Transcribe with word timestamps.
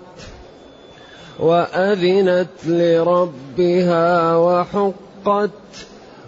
وأذنت 1.39 2.48
لربها 2.68 4.38
وحقت 4.38 5.50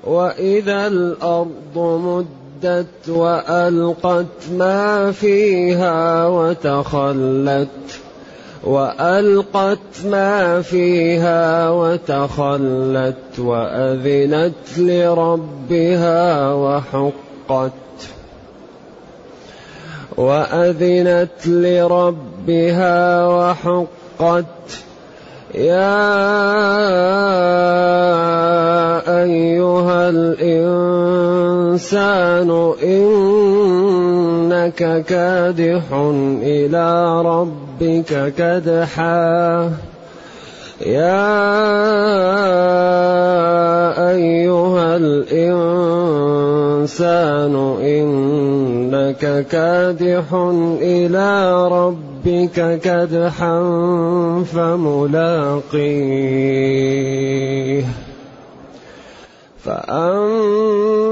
وإذا 0.09 0.87
الأرض 0.87 1.77
مدت 1.77 3.09
وألقت 3.09 4.49
ما 4.51 5.11
فيها 5.11 6.27
وتخلت 6.27 7.67
وألقت 8.63 10.05
ما 10.05 10.61
فيها 10.61 11.69
وتخلت 11.69 13.39
وأذنت 13.39 14.77
لربها 14.77 16.53
وحقت 16.53 17.71
وأذنت 20.17 21.47
لربها 21.47 23.27
وحقت. 23.27 24.45
يا 25.55 25.99
أيها 29.23 30.09
الإنسان 30.09 31.09
إنك 32.83 34.81
كادح 35.05 35.83
إلى 36.41 37.21
ربك 37.21 38.33
كدحا. 38.37 39.88
يا 40.85 41.19
أيها 44.11 44.95
الإنسان 44.95 45.95
إنك 47.81 49.47
كادح 49.47 50.33
إلى 50.81 51.67
ربك 51.67 52.79
كدحا 52.79 53.59
فملاقيه 54.43 55.79
فأما 59.63 61.08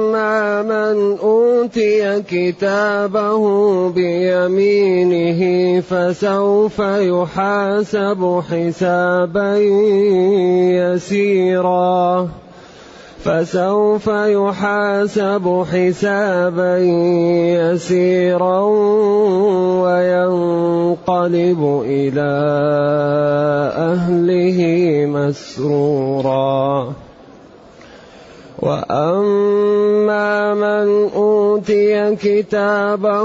من 0.61 1.17
أوتي 1.23 2.22
كتابه 2.22 3.44
بيمينه 3.89 5.42
فسوف 5.81 6.80
يحاسب 6.80 8.42
حسابا 8.50 9.58
يسيرا. 10.78 12.30
فسوف 13.23 14.08
يحاسب 14.08 15.66
حسابا 15.72 16.78
يسيرا 17.58 18.59
وينقلب 19.83 21.61
إلى 21.86 22.31
أهله 23.78 24.59
مسرورا. 25.09 26.94
وأما 28.59 30.53
من 30.53 31.09
أوتي 31.16 32.16
كتابه 32.16 33.23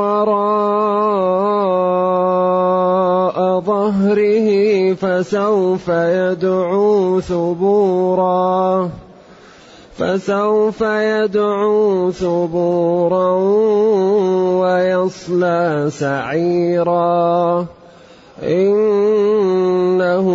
وراء 0.00 1.42
ظهره 3.60 4.48
فسوف 4.94 5.88
يدعو 5.88 7.20
ثبورا 7.20 8.90
فسوف 9.98 10.80
يدعو 10.80 12.10
ثبورا 12.10 13.30
ويصلى 14.62 15.88
سعيرا. 15.90 17.66
إنه 18.42 20.26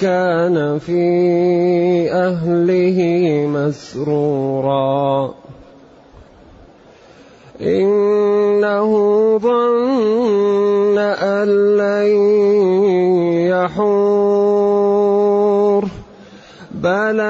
كان 0.00 0.78
في 0.78 1.02
أهله 2.12 2.98
مسرورا. 3.46 5.34
إنه 7.60 8.90
ظن 9.38 10.98
أن 10.98 11.48
لن 11.76 12.08
يحور. 13.50 15.18
بلى 16.70 17.24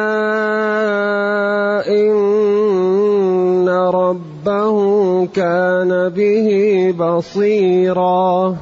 إن 1.88 3.68
ربه 3.68 5.26
كان 5.26 6.08
به 6.08 6.48
بصيراً. 6.98 8.56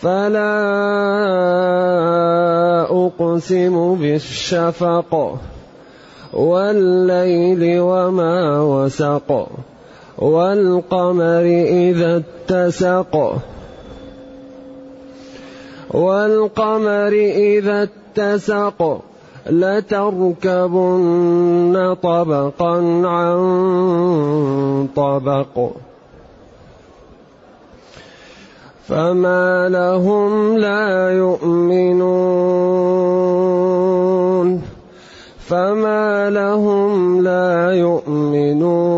فلا 0.00 0.56
أقسم 2.90 3.94
بالشفق 3.94 5.38
والليل 6.32 7.80
وما 7.80 8.60
وسق 8.62 9.48
والقمر 10.18 11.44
إذا 11.68 12.22
اتسق 12.22 13.34
والقمر 15.90 17.12
إذا 17.36 17.88
اتسق 17.88 19.00
لتركبن 19.50 20.96
طبقا 22.02 22.76
عن 23.04 23.38
طبق 24.96 25.70
فما 28.90 29.68
لهم 29.68 30.58
لا 30.58 31.10
يؤمنون 31.10 32.10
فما 35.38 36.30
لهم 36.30 37.22
لا 37.22 37.70
يؤمنون 37.70 38.90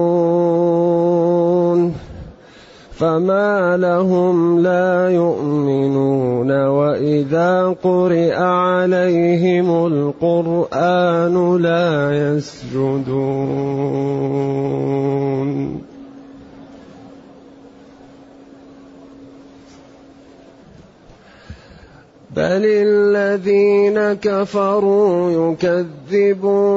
فما 2.93 3.77
لهم 3.77 4.59
لا 4.61 5.11
يؤمنون 5.11 6.67
وإذا 6.67 7.77
قرئ 7.83 8.35
عليهم 8.35 9.87
القرآن 9.87 11.57
لا 11.57 12.13
يسجدون 12.33 13.93
بل 22.37 22.65
الذين 22.65 24.12
كفروا 24.12 25.53
يكذبون 25.53 26.72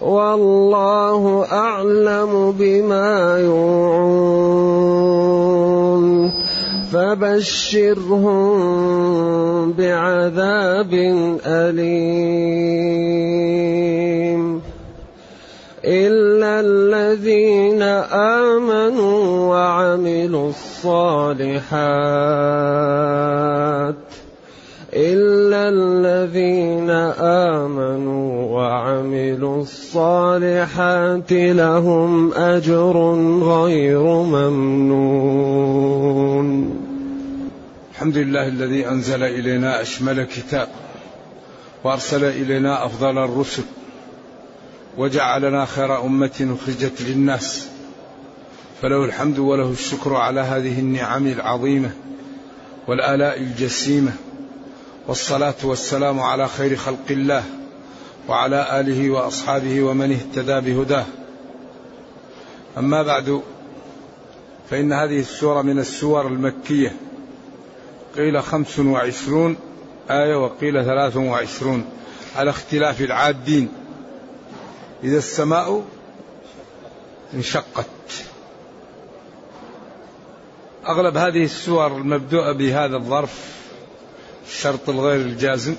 والله 0.00 1.46
اعلم 1.52 2.54
بما 2.58 3.38
يوعون 3.38 4.82
فبشرهم 6.92 8.52
بعذاب 9.72 10.92
اليم 11.46 12.82
الا 15.84 16.60
الذين 16.60 17.82
امنوا 18.12 19.48
وعملوا 19.50 20.48
الصالحات 20.48 20.71
إلا 24.94 25.68
الذين 25.68 26.90
آمنوا 27.50 28.50
وعملوا 28.50 29.62
الصالحات 29.62 31.32
لهم 31.32 32.32
أجر 32.32 32.96
غير 33.42 34.02
ممنون. 34.36 35.52
الحمد 37.92 38.16
لله 38.16 38.48
الذي 38.48 38.88
أنزل 38.88 39.22
إلينا 39.22 39.80
أشمل 39.80 40.24
كتاب 40.24 40.68
وأرسل 41.84 42.24
إلينا 42.24 42.86
أفضل 42.86 43.18
الرسل 43.18 43.62
وجعلنا 44.98 45.64
خير 45.64 46.04
أمة 46.04 46.56
أخرجت 46.60 47.02
للناس 47.02 47.71
فله 48.82 49.04
الحمد 49.04 49.38
وله 49.38 49.70
الشكر 49.70 50.14
على 50.14 50.40
هذه 50.40 50.78
النعم 50.80 51.26
العظيمة 51.26 51.90
والآلاء 52.88 53.38
الجسيمة 53.38 54.12
والصلاة 55.08 55.54
والسلام 55.64 56.20
على 56.20 56.48
خير 56.48 56.76
خلق 56.76 57.10
الله 57.10 57.44
وعلى 58.28 58.80
آله 58.80 59.10
وأصحابه 59.10 59.82
ومن 59.82 60.12
اهتدى 60.12 60.60
بهداه. 60.60 61.04
أما 62.78 63.02
بعد 63.02 63.42
فإن 64.70 64.92
هذه 64.92 65.20
السورة 65.20 65.62
من 65.62 65.78
السور 65.78 66.26
المكية. 66.26 66.96
قيل 68.16 68.42
خمس 68.42 68.78
وعشرون 68.78 69.56
آية 70.10 70.44
وقيل 70.44 70.84
ثلاث 70.84 71.16
وعشرون 71.16 71.84
على 72.36 72.50
اختلاف 72.50 73.00
العادين. 73.00 73.68
إذا 75.04 75.18
السماء 75.18 75.84
انشقت. 77.34 77.86
أغلب 80.86 81.16
هذه 81.16 81.44
السور 81.44 81.86
المبدوءة 81.86 82.52
بهذا 82.52 82.96
الظرف 82.96 83.62
الشرط 84.46 84.88
الغير 84.88 85.20
الجازم 85.20 85.76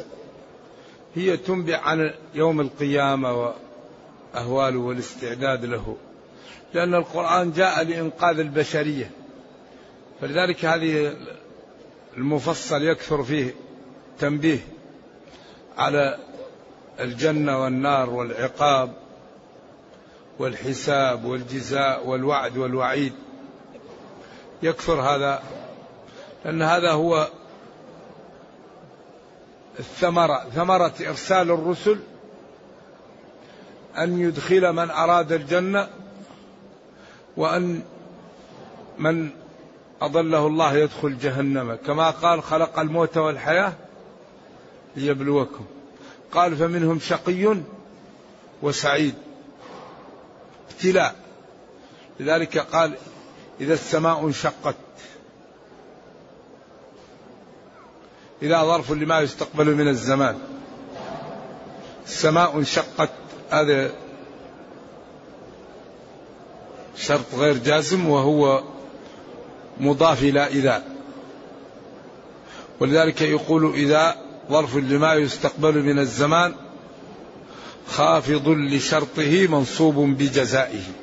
هي 1.15 1.37
تنبئ 1.37 1.75
عن 1.75 2.13
يوم 2.33 2.61
القيامة 2.61 3.53
وأهواله 4.33 4.79
والاستعداد 4.79 5.65
له. 5.65 5.97
لأن 6.73 6.95
القرآن 6.95 7.51
جاء 7.51 7.83
لإنقاذ 7.83 8.39
البشرية. 8.39 9.11
فلذلك 10.21 10.65
هذه 10.65 11.15
المفصل 12.17 12.83
يكثر 12.83 13.23
فيه 13.23 13.55
تنبيه 14.19 14.59
على 15.77 16.17
الجنة 16.99 17.63
والنار 17.63 18.09
والعقاب 18.09 18.93
والحساب 20.39 21.25
والجزاء 21.25 22.07
والوعد 22.07 22.57
والوعيد. 22.57 23.13
يكثر 24.63 25.01
هذا 25.01 25.43
لأن 26.45 26.61
هذا 26.61 26.91
هو 26.91 27.27
الثمرة 29.79 30.45
ثمرة 30.55 30.93
إرسال 31.01 31.51
الرسل 31.51 31.99
أن 33.97 34.19
يدخل 34.19 34.73
من 34.73 34.91
أراد 34.91 35.31
الجنة 35.31 35.89
وأن 37.37 37.81
من 38.97 39.29
أضله 40.01 40.47
الله 40.47 40.73
يدخل 40.77 41.17
جهنم. 41.17 41.75
كما 41.75 42.09
قال 42.09 42.43
خلق 42.43 42.79
الموت 42.79 43.17
والحياة 43.17 43.73
ليبلوكم. 44.95 45.65
قال 46.31 46.55
فمنهم 46.55 46.99
شقي 46.99 47.57
وسعيد. 48.61 49.15
ابتلاء. 50.71 51.15
لذلك 52.19 52.57
قال 52.57 52.93
إذا 53.63 53.73
السماء 53.73 54.25
انشقت. 54.25 54.75
إذا 58.41 58.63
ظرف 58.63 58.91
لما 58.91 59.19
يستقبل 59.19 59.75
من 59.75 59.87
الزمان. 59.87 60.37
السماء 62.05 62.57
انشقت. 62.57 63.09
هذا 63.51 63.91
شرط 66.95 67.35
غير 67.35 67.57
جازم 67.57 68.09
وهو 68.09 68.63
مضاف 69.79 70.23
إلى 70.23 70.47
إذا. 70.47 70.83
ولذلك 72.79 73.21
يقول 73.21 73.73
إذا 73.73 74.15
ظرف 74.49 74.75
لما 74.75 75.13
يستقبل 75.13 75.83
من 75.83 75.99
الزمان 75.99 76.55
خافض 77.87 78.47
لشرطه 78.47 79.47
منصوب 79.47 79.95
بجزائه. 79.95 81.02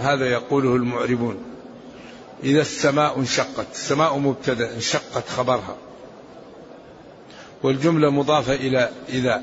هذا 0.00 0.30
يقوله 0.30 0.76
المعربون. 0.76 1.36
إذا 2.44 2.60
السماء 2.60 3.18
انشقت 3.18 3.66
السماء 3.72 4.18
مبتدأ 4.18 4.74
انشقت 4.74 5.28
خبرها. 5.28 5.76
والجملة 7.62 8.10
مضافة 8.10 8.54
إلى 8.54 8.90
إذا. 9.08 9.42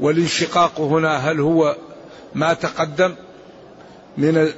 والانشقاق 0.00 0.80
هنا 0.80 1.16
هل 1.16 1.40
هو 1.40 1.76
ما 2.34 2.54
تقدم 2.54 3.14
من 4.16 4.52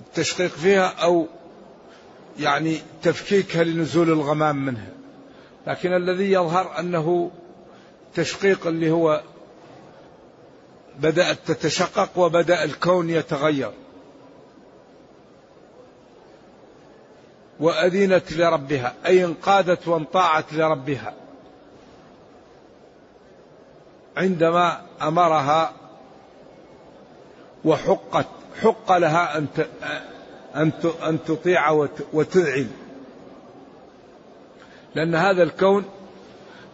التشقيق 0.00 0.50
فيها 0.50 0.86
أو 0.86 1.26
يعني 2.38 2.78
تفكيكها 3.02 3.64
لنزول 3.64 4.10
الغمام 4.10 4.66
منها؟ 4.66 4.88
لكن 5.66 5.92
الذي 5.92 6.32
يظهر 6.32 6.78
أنه 6.78 7.30
تشقيق 8.14 8.66
اللي 8.66 8.90
هو 8.90 9.22
بدأت 11.00 11.38
تتشقق 11.46 12.18
وبدأ 12.18 12.64
الكون 12.64 13.10
يتغير. 13.10 13.70
وأذنت 17.60 18.32
لربها 18.32 18.94
أي 19.06 19.24
انقادت 19.24 19.88
وانطاعت 19.88 20.52
لربها. 20.52 21.14
عندما 24.16 24.82
أمرها 25.02 25.72
وحقت 27.64 28.26
حق 28.62 28.92
لها 28.92 29.38
أن 29.38 29.46
أن 31.02 31.18
تطيع 31.26 31.70
وتذعن. 32.12 32.70
لأن 34.94 35.14
هذا 35.14 35.42
الكون 35.42 35.84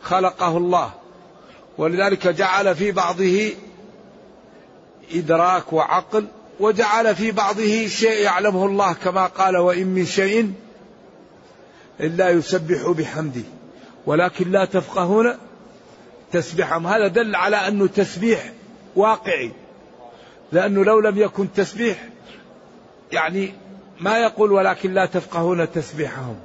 خلقه 0.03 0.57
الله 0.57 0.91
ولذلك 1.79 2.29
جعل 2.29 2.75
في 2.75 2.93
بعضه 2.93 3.53
إدراك 5.15 5.73
وعقل 5.73 6.27
وجعل 6.61 7.15
في 7.15 7.33
بعضه 7.33 7.87
شيء 7.87 8.23
يعلمه 8.23 8.67
الله 8.67 8.93
كما 8.93 9.27
قال 9.27 9.57
وإن 9.57 9.87
من 9.87 10.07
شيء 10.07 10.53
إلا 12.01 12.31
يسبح 12.31 12.91
بحمده. 12.91 13.43
ولكن 14.07 14.51
لا 14.51 14.65
تفقهون 14.65 15.35
تسبيحهم. 16.33 16.87
هذا 16.87 17.07
دل 17.07 17.35
على 17.35 17.57
أنه 17.57 17.87
تسبيح 17.87 18.53
واقعي. 18.97 19.53
لأنه 20.53 20.85
لو 20.85 21.01
لم 21.01 21.19
يكن 21.19 21.53
تسبيح 21.53 22.09
يعني 23.13 23.55
ما 24.01 24.19
يقول 24.19 24.53
ولكن 24.53 24.95
لا 24.95 25.07
تفقهون 25.07 25.73
تسبيحهم. 25.73 26.37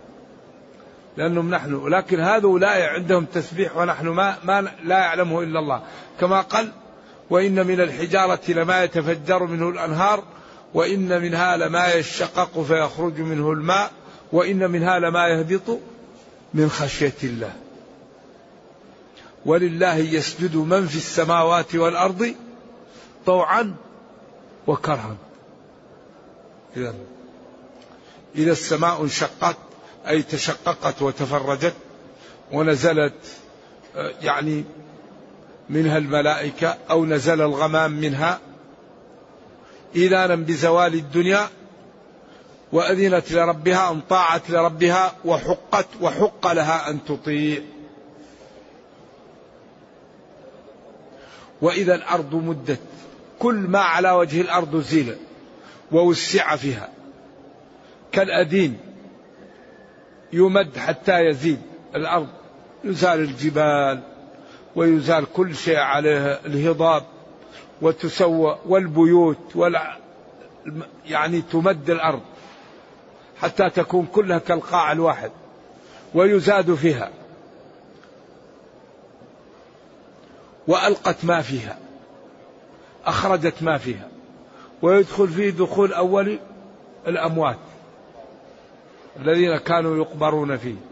لأنهم 1.17 1.49
نحن. 1.49 1.73
ولكن 1.73 2.19
هؤلاء 2.19 2.81
عندهم 2.81 3.25
تسبيح 3.25 3.77
ونحن 3.77 4.07
ما, 4.07 4.35
ما 4.43 4.71
لا 4.83 4.99
يعلمه 4.99 5.41
إلا 5.41 5.59
الله. 5.59 5.81
كما 6.19 6.41
قال 6.41 6.71
وإن 7.31 7.67
من 7.67 7.81
الحجارة 7.81 8.39
لما 8.47 8.83
يتفجر 8.83 9.43
منه 9.43 9.69
الأنهار 9.69 10.23
وإن 10.73 11.21
منها 11.21 11.57
لما 11.57 11.93
يشقق 11.93 12.61
فيخرج 12.61 13.19
منه 13.19 13.51
الماء 13.51 13.91
وإن 14.31 14.71
منها 14.71 14.99
لما 14.99 15.27
يهبط 15.27 15.79
من 16.53 16.69
خشية 16.69 17.13
الله. 17.23 17.53
ولله 19.45 19.95
يسجد 19.95 20.55
من 20.55 20.87
في 20.87 20.95
السماوات 20.95 21.75
والأرض 21.75 22.35
طوعا 23.25 23.75
وكرها. 24.67 25.15
إذا 26.77 26.93
إذا 28.35 28.51
السماء 28.51 29.03
انشقت 29.03 29.57
أي 30.07 30.23
تشققت 30.23 31.01
وتفرجت 31.01 31.75
ونزلت 32.51 33.13
آه، 33.95 34.13
يعني 34.21 34.63
منها 35.71 35.97
الملائكة 35.97 36.77
أو 36.89 37.05
نزل 37.05 37.41
الغمام 37.41 37.91
منها 37.91 38.39
إذانا 39.95 40.35
بزوال 40.35 40.93
الدنيا 40.93 41.47
وأذنت 42.71 43.31
لربها 43.31 43.91
أن 43.91 44.01
طاعت 44.09 44.49
لربها 44.49 45.13
وحقت 45.25 45.87
وحق 46.01 46.51
لها 46.51 46.89
أن 46.89 47.05
تطيع. 47.05 47.61
وإذا 51.61 51.95
الأرض 51.95 52.35
مدت 52.35 52.79
كل 53.39 53.55
ما 53.55 53.79
على 53.79 54.11
وجه 54.11 54.41
الأرض 54.41 54.81
زيل 54.81 55.15
ووسع 55.91 56.55
فيها. 56.55 56.89
كالأدين 58.11 58.77
يمد 60.33 60.77
حتى 60.77 61.19
يزيد 61.19 61.61
الأرض 61.95 62.27
يزال 62.83 63.19
الجبال. 63.19 64.10
ويزال 64.75 65.25
كل 65.33 65.55
شيء 65.55 65.77
عليه 65.77 66.39
الهضاب 66.45 67.03
وتسوى 67.81 68.57
والبيوت 68.65 69.55
ولا 69.55 69.97
يعني 71.05 71.41
تمد 71.41 71.89
الأرض 71.89 72.21
حتى 73.41 73.69
تكون 73.69 74.05
كلها 74.05 74.37
كالقاع 74.37 74.91
الواحد 74.91 75.31
ويزاد 76.13 76.73
فيها. 76.75 77.09
وألقت 80.67 81.25
ما 81.25 81.41
فيها 81.41 81.77
أخرجت 83.05 83.63
ما 83.63 83.77
فيها 83.77 84.07
ويدخل 84.81 85.27
فيه 85.27 85.49
دخول 85.49 85.93
أول 85.93 86.39
الأموات 87.07 87.57
الذين 89.19 89.57
كانوا 89.57 89.97
يقبرون 89.97 90.57
فيه. 90.57 90.90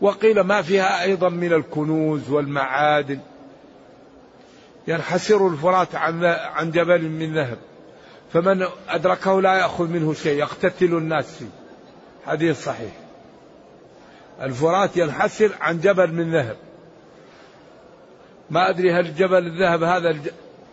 وقيل 0.00 0.40
ما 0.40 0.62
فيها 0.62 1.02
أيضا 1.02 1.28
من 1.28 1.52
الكنوز 1.52 2.30
والمعادن. 2.30 3.20
ينحسر 4.88 5.48
الفرات 5.48 5.94
عن 5.94 6.24
عن 6.24 6.70
جبل 6.70 7.08
من 7.08 7.34
ذهب. 7.34 7.58
فمن 8.32 8.66
أدركه 8.88 9.40
لا 9.40 9.54
يأخذ 9.54 9.88
منه 9.88 10.14
شيء 10.14 10.38
يقتتل 10.38 10.94
الناس 10.94 11.38
فيه. 11.38 11.46
حديث 12.26 12.64
صحيح. 12.64 12.92
الفرات 14.42 14.96
ينحسر 14.96 15.50
عن 15.60 15.80
جبل 15.80 16.12
من 16.12 16.34
ذهب. 16.34 16.56
ما 18.50 18.70
أدري 18.70 18.92
هل 18.92 19.14
جبل 19.14 19.46
الذهب 19.46 19.82
هذا 19.82 20.16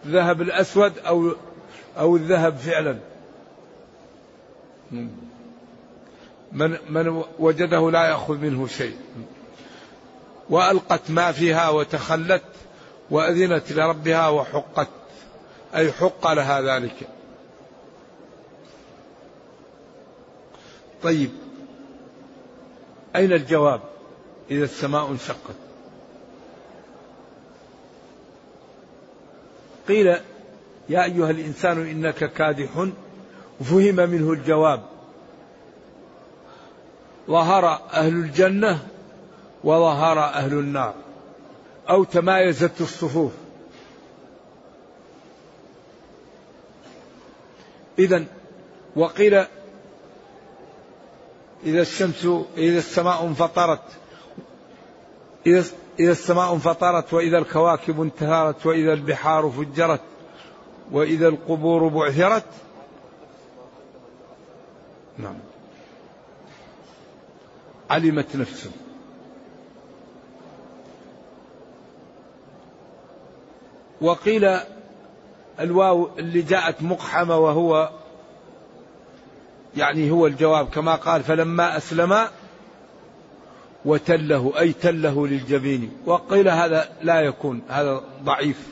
الذهب 0.05 0.41
الأسود 0.41 1.00
أو 1.00 1.32
أو 1.98 2.15
الذهب 2.15 2.55
فعلا. 2.55 2.98
من 6.56 6.78
من 6.90 7.24
وجده 7.40 7.92
لا 7.92 8.06
يأخذ 8.06 8.38
منه 8.38 8.68
شيء. 8.68 8.98
وألقت 10.50 11.12
ما 11.12 11.32
فيها 11.32 11.70
وتخلت 11.70 12.44
وأذنت 13.10 13.72
لربها 13.72 14.30
وحقت. 14.30 14.88
أي 15.76 15.92
حق 15.92 16.32
لها 16.32 16.62
ذلك. 16.62 17.10
طيب. 21.04 21.30
أين 23.16 23.34
الجواب 23.34 23.82
إذا 24.52 24.64
السماء 24.64 25.12
انشقت؟ 25.12 25.56
قيل 29.88 30.08
يا 30.90 31.04
أيها 31.04 31.32
الإنسان 31.32 31.82
إنك 31.88 32.34
كادح. 32.34 32.88
وفهم 33.62 33.96
منه 33.96 34.32
الجواب. 34.32 34.95
ظهر 37.29 37.65
أهل 37.94 38.13
الجنة 38.13 38.79
وظهر 39.63 40.20
أهل 40.20 40.53
النار 40.53 40.94
أو 41.89 42.03
تمايزت 42.03 42.82
الصفوف. 42.82 43.32
إذا 48.00 48.25
وقيل 48.96 49.34
إذا 51.63 51.82
الشمس 51.82 52.25
إذا 52.58 52.77
السماء 52.77 53.25
انفطرت 53.25 53.82
إذا 55.48 55.63
إذا 56.00 56.12
السماء 56.12 56.53
انفطرت 56.53 57.13
وإذا 57.13 57.38
الكواكب 57.38 58.01
انتهرت 58.01 58.65
وإذا 58.65 58.94
البحار 58.94 59.50
فجرت 59.50 60.01
وإذا 60.91 61.27
القبور 61.27 61.88
بعثرت. 61.88 62.46
نعم. 65.17 65.36
علمت 67.89 68.36
نفس 68.36 68.70
وقيل 74.01 74.60
الواو 75.60 76.10
اللي 76.20 76.42
جاءت 76.42 76.82
مقحمة 76.82 77.38
وهو 77.38 77.89
يعني 79.77 80.12
هو 80.12 80.27
الجواب 80.27 80.70
كما 80.70 80.96
قال 80.96 81.24
فلما 81.24 81.77
أسلم 81.77 82.27
وتله 83.86 84.54
أي 84.60 84.74
تله 84.74 85.27
للجبين 85.27 85.92
وقيل 86.06 86.50
هذا 86.50 86.89
لا 87.01 87.22
يكون 87.22 87.62
هذا 87.70 88.04
ضعيف. 88.24 88.68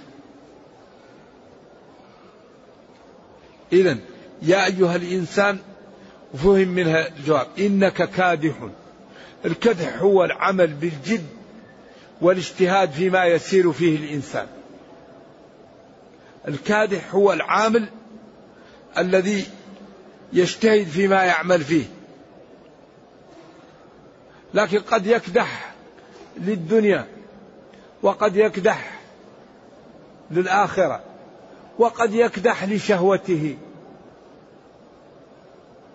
إذا 3.73 3.97
يا 4.41 4.65
أيها 4.65 4.95
الإنسان 4.95 5.57
فهم 6.33 6.67
منها 6.67 7.07
الجواب 7.07 7.47
إنك 7.59 8.09
كادح 8.09 8.53
الكدح 9.45 9.97
هو 9.97 10.23
العمل 10.23 10.73
بالجد 10.73 11.25
والاجتهاد 12.21 12.91
فيما 12.91 13.25
يسير 13.25 13.71
فيه 13.71 13.97
الإنسان. 13.97 14.47
الكادح 16.47 17.15
هو 17.15 17.33
العامل 17.33 17.89
الذي 18.97 19.45
يجتهد 20.33 20.87
فيما 20.87 21.23
يعمل 21.23 21.61
فيه. 21.61 21.85
لكن 24.53 24.79
قد 24.79 25.07
يكدح 25.07 25.73
للدنيا 26.37 27.07
وقد 28.01 28.35
يكدح 28.35 28.99
للآخرة 30.31 31.03
وقد 31.79 32.13
يكدح 32.13 32.63
لشهوته. 32.63 33.57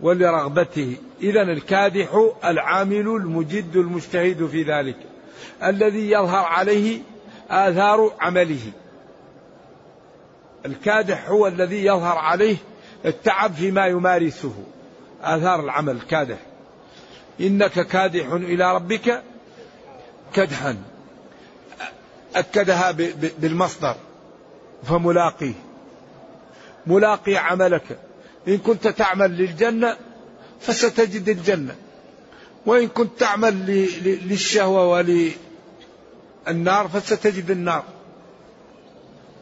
ولرغبته. 0.01 0.97
إذا 1.21 1.43
الكادح 1.43 2.31
العامل 2.45 3.09
المجد 3.09 3.77
المجتهد 3.77 4.47
في 4.47 4.63
ذلك 4.63 4.97
الذي 5.65 6.11
يظهر 6.11 6.45
عليه 6.45 7.01
آثار 7.51 8.13
عمله. 8.21 8.73
الكادح 10.67 11.29
هو 11.29 11.47
الذي 11.47 11.85
يظهر 11.85 12.19
عليه 12.19 12.57
التعب 13.05 13.53
فيما 13.53 13.87
يمارسه. 13.87 14.55
آثار 15.23 15.61
العمل 15.61 15.97
الكادح 15.97 16.39
إنك 17.41 17.87
كادح 17.87 18.33
إلى 18.33 18.75
ربك 18.75 19.23
كدحا. 20.35 20.77
أكدها 22.37 22.91
بالمصدر 23.39 23.95
فملاقيه. 24.85 25.55
ملاقي 26.87 27.37
عملك. 27.37 27.99
إن 28.49 28.59
كنت 28.59 28.89
تعمل 28.89 29.31
للجنة 29.31 29.97
فستجد 30.61 31.29
الجنة. 31.29 31.77
وإن 32.67 32.89
كنت 32.89 33.21
تعمل 33.21 33.67
للشهوة 34.29 34.89
وللنار 36.47 36.89
فستجد 36.89 37.51
النار. 37.51 37.85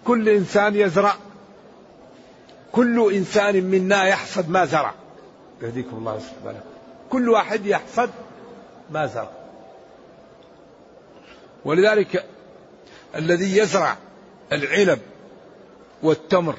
كل 0.05 0.29
إنسان 0.29 0.75
يزرع. 0.75 1.15
كل 2.73 3.13
إنسان 3.13 3.65
منا 3.65 4.05
يحصد 4.05 4.49
ما 4.49 4.65
زرع. 4.65 4.95
يهديكم 5.63 5.97
الله 5.97 6.19
سبحانه 6.19 6.61
كل 7.11 7.29
واحد 7.29 7.67
يحصد 7.67 8.11
ما 8.91 9.07
زرع. 9.07 9.31
ولذلك 11.65 12.25
الذي 13.15 13.57
يزرع 13.57 13.97
العنب 14.53 14.99
والتمر 16.03 16.57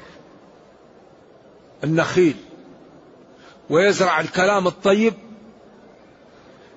النخيل 1.84 2.36
ويزرع 3.70 4.20
الكلام 4.20 4.66
الطيب 4.66 5.14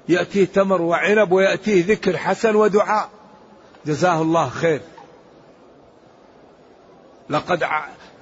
يأتيه 0.09 0.45
تمر 0.45 0.81
وعنب 0.81 1.31
ويأتيه 1.31 1.85
ذكر 1.85 2.17
حسن 2.17 2.55
ودعاء. 2.55 3.09
جزاه 3.85 4.21
الله 4.21 4.49
خير. 4.49 4.81
لقد 7.29 7.63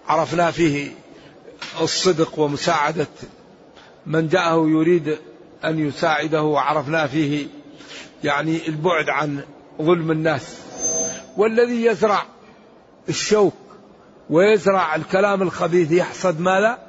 عرفنا 0.07 0.51
فيه 0.51 0.91
الصدق 1.81 2.39
ومساعدة 2.39 3.07
من 4.05 4.27
جاءه 4.27 4.69
يريد 4.69 5.17
أن 5.65 5.87
يساعده 5.87 6.43
وعرفنا 6.43 7.07
فيه 7.07 7.47
يعني 8.23 8.67
البعد 8.67 9.09
عن 9.09 9.43
ظلم 9.81 10.11
الناس. 10.11 10.57
والذي 11.37 11.85
يزرع 11.85 12.25
الشوك 13.09 13.53
ويزرع 14.29 14.95
الكلام 14.95 15.41
الخبيث. 15.41 15.91
يحصد 15.91 16.39
ماذا؟ 16.39 16.79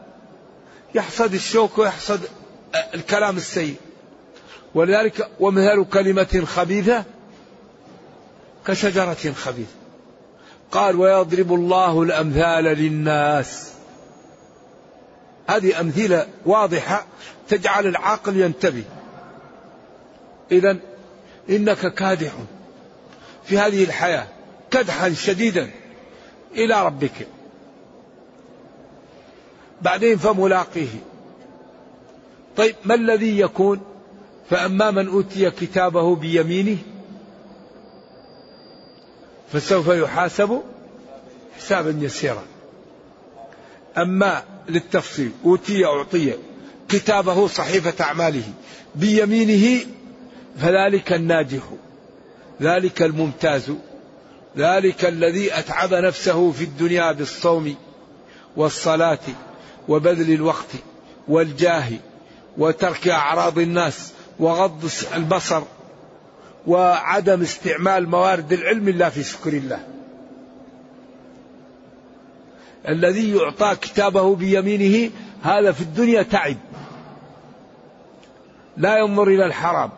يحصد 0.94 1.35
الشوك 1.35 1.78
ويحصد 1.78 2.20
الكلام 2.94 3.37
السيء. 3.37 3.76
ولذلك 4.75 5.28
ومثل 5.40 5.85
كلمة 5.85 6.44
خبيثة 6.47 7.04
كشجرة 8.66 9.32
خبيثة. 9.32 9.75
قال 10.73 10.97
ويضرب 10.97 11.54
الله 11.54 12.02
الأمثال 12.02 12.64
للناس. 12.64 13.73
هذه 15.49 15.80
أمثلة 15.80 16.26
واضحة 16.47 17.06
تجعل 17.49 17.87
العاقل 17.87 18.37
ينتبه. 18.37 18.85
إذا 20.52 20.76
إنك 21.50 21.94
كادح 21.94 22.32
في 23.44 23.59
هذه 23.59 23.85
الحياة 23.85 24.26
كدحا 24.70 25.14
شديدا. 25.14 25.70
إلى 26.54 26.87
ربك. 26.87 27.26
بعدين 29.83 30.16
فملاقيه. 30.16 30.88
طيب 32.57 32.75
ما 32.85 32.95
الذي 32.95 33.40
يكون؟ 33.40 33.80
فأما 34.50 34.90
من 34.90 35.09
أوتي 35.09 35.50
كتابه 35.50 36.16
بيمينه 36.16 36.78
فسوف 39.52 39.88
يحاسب 39.88 40.62
حسابا 41.59 41.99
يسيرا. 42.00 42.42
أما 43.99 44.45
للتفصيل 44.69 45.33
أوتي 45.45 45.85
أعطي 45.85 46.35
كتابه 46.88 47.47
صحيفة 47.47 48.04
أعماله 48.04 48.52
بيمينه 48.95 49.87
فذلك 50.59 51.12
الناجح 51.12 51.62
ذلك 52.62 53.02
الممتاز. 53.02 53.73
ذلك 54.57 55.04
الذي 55.04 55.59
أتعب 55.59 55.95
نفسه 55.95 56.52
في 56.52 56.64
الدنيا 56.64 57.12
بالصوم 57.12 57.75
والصلاة 58.57 59.19
وبذل 59.88 60.35
الوقت 60.35 60.71
والجاه 61.28 61.88
وترك 62.59 63.09
أعراض 63.09 63.59
الناس 63.59 64.12
وغض 64.38 64.90
البصر 65.14 65.62
وعدم 66.66 67.42
استعمال 67.42 68.09
موارد 68.09 68.52
العلم 68.52 68.88
إلا 68.88 69.11
في 69.11 69.23
شكر 69.23 69.52
الله. 69.52 69.80
الذي 72.88 73.37
يعطى 73.37 73.76
كتابه 73.76 74.35
بيمينه 74.37 75.11
هذا 75.42 75.73
في 75.73 75.80
الدنيا 75.80 76.23
تعب. 76.23 76.57
لا 78.76 78.99
ينظر 78.99 79.28
إلى 79.28 79.47
الحرام 79.47 79.90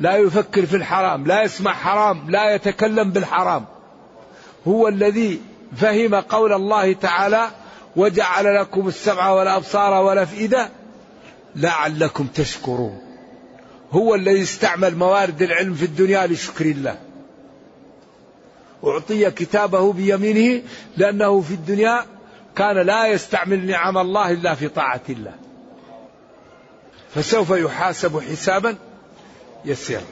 لا 0.00 0.16
يفكر 0.16 0.66
في 0.66 0.76
الحرام 0.76 1.26
لا 1.26 1.42
يسمع 1.42 1.72
حرام 1.72 2.30
لا 2.30 2.54
يتكلم 2.54 3.10
بالحرام. 3.10 3.64
هو 4.68 4.88
الذي 4.88 5.40
فهم 5.76 6.14
قول 6.14 6.52
الله 6.52 6.92
تعالى 6.92 7.50
وجعل 7.96 8.56
لكم 8.60 8.88
السمع 8.88 9.30
والأبصار 9.30 10.04
والأفئدة 10.04 10.70
لعلكم 11.56 12.26
تشكرون. 12.26 13.00
هو 13.92 14.14
الذي 14.14 14.42
استعمل 14.42 14.96
موارد 14.96 15.42
العلم 15.42 15.74
في 15.74 15.84
الدنيا 15.84 16.26
لشكر 16.26 16.64
الله. 16.64 16.98
أعطي 18.84 19.30
كتابه 19.30 19.92
بيمينه 19.92 20.62
لأنه 20.96 21.40
في 21.40 21.54
الدنيا 21.54 22.04
كان 22.56 22.76
لا 22.76 23.06
يستعمل 23.06 23.66
نعم 23.66 23.98
الله 23.98 24.30
إلا 24.30 24.54
في 24.54 24.68
طاعة 24.68 25.00
الله. 25.08 25.34
فسوف 27.14 27.50
يحاسب 27.50 28.20
حسابا 28.20 28.76
يسيرا. 29.64 30.04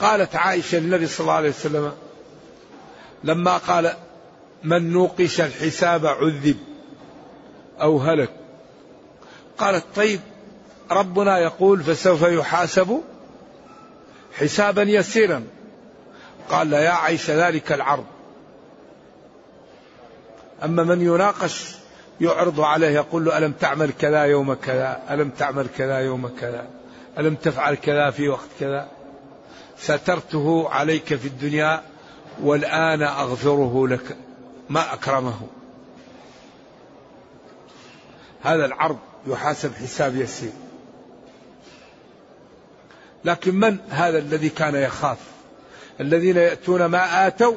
قالت 0.00 0.36
عائشة 0.36 0.78
للنبي 0.78 1.06
صلى 1.06 1.20
الله 1.20 1.32
عليه 1.32 1.48
وسلم 1.48 1.92
لما 3.24 3.56
قال 3.56 3.92
من 4.64 4.92
نوقش 4.92 5.40
الحساب 5.40 6.06
عذب 6.06 6.56
أو 7.80 7.98
هلك. 7.98 8.30
قالت 9.58 9.84
طيب 9.96 10.20
ربنا 10.90 11.38
يقول 11.38 11.82
فسوف 11.82 12.22
يحاسب 12.22 13.00
حسابا 14.38 14.82
يسيرا. 14.82 15.44
قال 16.50 16.72
يا 16.72 16.90
عائشة 16.90 17.48
ذلك 17.48 17.72
العرض. 17.72 18.04
أما 20.64 20.84
من 20.84 21.00
يناقش 21.00 21.74
يعرض 22.20 22.60
عليه 22.60 22.88
يقول 22.88 23.24
له 23.24 23.38
ألم 23.38 23.52
تعمل 23.52 23.90
كذا 24.00 24.22
يوم 24.22 24.54
كذا؟ 24.54 25.02
ألم 25.10 25.30
تعمل 25.30 25.66
كذا 25.76 25.98
يوم 25.98 26.28
كذا؟ 26.28 26.66
ألم 27.18 27.34
تفعل 27.34 27.74
كذا 27.74 28.10
في 28.10 28.28
وقت 28.28 28.48
كذا؟ 28.60 28.88
سترته 29.78 30.68
عليك 30.68 31.14
في 31.14 31.28
الدنيا 31.28 31.82
والآن 32.42 33.02
أغفره 33.02 33.88
لك 33.88 34.16
ما 34.70 34.94
أكرمه. 34.94 35.40
هذا 38.42 38.64
العرض 38.64 38.98
يحاسب 39.26 39.74
حساب 39.74 40.16
يسير. 40.16 40.52
لكن 43.24 43.54
من 43.54 43.78
هذا 43.90 44.18
الذي 44.18 44.48
كان 44.48 44.74
يخاف؟ 44.74 45.18
الذين 46.00 46.36
يأتون 46.36 46.84
ما 46.84 47.26
آتوا 47.26 47.54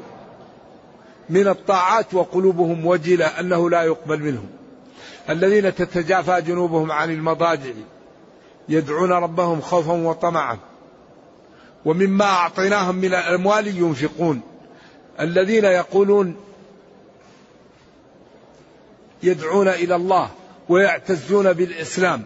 من 1.29 1.47
الطاعات 1.47 2.13
وقلوبهم 2.13 2.85
وجلة 2.85 3.25
أنه 3.25 3.69
لا 3.69 3.83
يقبل 3.83 4.19
منهم. 4.19 4.49
الذين 5.29 5.75
تتجافى 5.75 6.41
جنوبهم 6.41 6.91
عن 6.91 7.11
المضاجع 7.11 7.71
يدعون 8.69 9.11
ربهم 9.11 9.61
خوفا 9.61 9.91
وطمعا. 9.91 10.57
ومما 11.85 12.25
أعطيناهم 12.25 12.95
من 12.95 13.13
الأموال 13.13 13.67
ينفقون. 13.67 14.41
الذين 15.21 15.65
يقولون 15.65 16.35
يدعون 19.23 19.67
إلى 19.67 19.95
الله 19.95 20.29
ويعتزون 20.69 21.53
بالإسلام. 21.53 22.23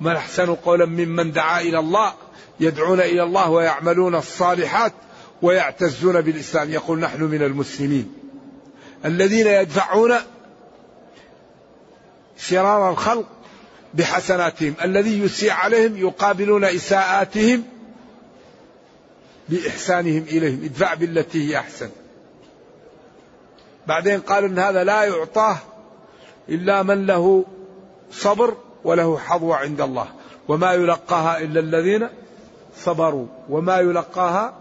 من 0.00 0.12
أحسن 0.12 0.54
قولا 0.54 0.86
ممن 0.86 1.32
دعا 1.32 1.60
إلى 1.60 1.78
الله؟ 1.78 2.12
يدعون 2.60 3.00
إلى 3.00 3.22
الله 3.22 3.50
ويعملون 3.50 4.14
الصالحات 4.14 4.92
ويعتزون 5.42 6.20
بالإسلام. 6.20 6.70
يقول 6.70 6.98
نحن 6.98 7.22
من 7.22 7.42
المسلمين. 7.42 8.14
الذين 9.04 9.46
يدفعون 9.46 10.14
شرار 12.38 12.90
الخلق 12.90 13.26
بحسناتهم. 13.94 14.74
الذي 14.84 15.20
يسيء 15.20 15.50
عليهم 15.50 15.96
يقابلون 15.96 16.64
إساءاتهم 16.64 17.71
بإحسانهم 19.48 20.22
إليهم. 20.22 20.64
ادفع 20.64 20.94
بالتي 20.94 21.50
هي 21.50 21.58
أحسن. 21.58 21.90
بعدين 23.86 24.20
قال 24.20 24.44
إن 24.44 24.58
هذا 24.58 24.84
لا 24.84 25.04
يعطاه 25.04 25.56
إلا 26.48 26.82
من 26.82 27.06
له 27.06 27.44
صبر 28.12 28.56
وله 28.84 29.18
حظوة 29.18 29.56
عند 29.56 29.80
الله. 29.80 30.06
وما 30.48 30.72
يلقاها 30.72 31.38
إلا 31.38 31.60
الذين 31.60 32.08
صبروا. 32.76 33.26
وما 33.48 33.78
يلقاها 33.78 34.54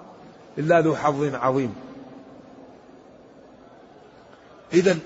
إلا 0.58 0.82
ذو 0.82 0.96
حظ 0.96 1.36
عظيم. 1.36 1.76
إذا 4.74 4.98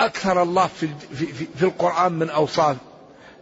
أكثر 0.00 0.42
الله 0.42 0.66
في, 0.66 0.88
في, 1.14 1.26
في, 1.26 1.46
في 1.56 1.62
القرآن 1.62 2.12
من 2.12 2.30
أوصاف 2.30 2.76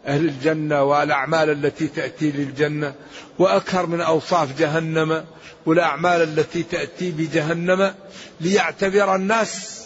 أهل 0.06 0.24
الجنة 0.24 0.82
والأعمال 0.82 1.50
التي 1.50 1.88
تأتي 1.88 2.30
للجنة 2.30 2.94
وأكثر 3.38 3.86
من 3.86 4.00
أوصاف 4.00 4.58
جهنم 4.58 5.24
والأعمال 5.66 6.22
التي 6.22 6.62
تأتي 6.62 7.10
بجهنم 7.10 7.94
ليعتبر 8.40 9.14
الناس 9.14 9.82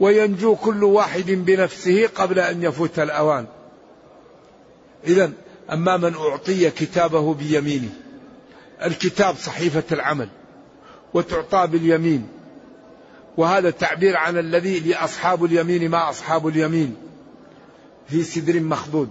وينجو 0.00 0.56
كل 0.56 0.84
واحد 0.84 1.30
بنفسه 1.30 2.06
قبل 2.06 2.38
أن 2.38 2.62
يفوت 2.62 2.98
الأوان. 2.98 3.46
إذا 5.06 5.32
أما 5.72 5.96
من 5.96 6.14
أعطي 6.14 6.70
كتابه 6.70 7.34
بيمينه 7.34 7.90
الكتاب 8.84 9.36
صحيفة 9.36 9.84
العمل 9.92 10.28
وتعطى 11.14 11.66
باليمين 11.66 12.28
وهذا 13.36 13.70
تعبير 13.70 14.16
عن 14.16 14.38
الذي 14.38 14.80
لأصحاب 14.80 15.44
اليمين 15.44 15.90
ما 15.90 16.10
أصحاب 16.10 16.48
اليمين. 16.48 16.96
في 18.06 18.22
سدر 18.22 18.60
مخضود. 18.60 19.08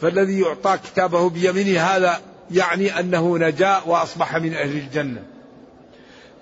فالذي 0.00 0.40
يعطى 0.40 0.78
كتابه 0.78 1.30
بيمينه 1.30 1.80
هذا 1.80 2.20
يعني 2.50 3.00
أنه 3.00 3.38
نجا 3.38 3.82
وأصبح 3.86 4.36
من 4.36 4.54
أهل 4.54 4.76
الجنة. 4.76 5.22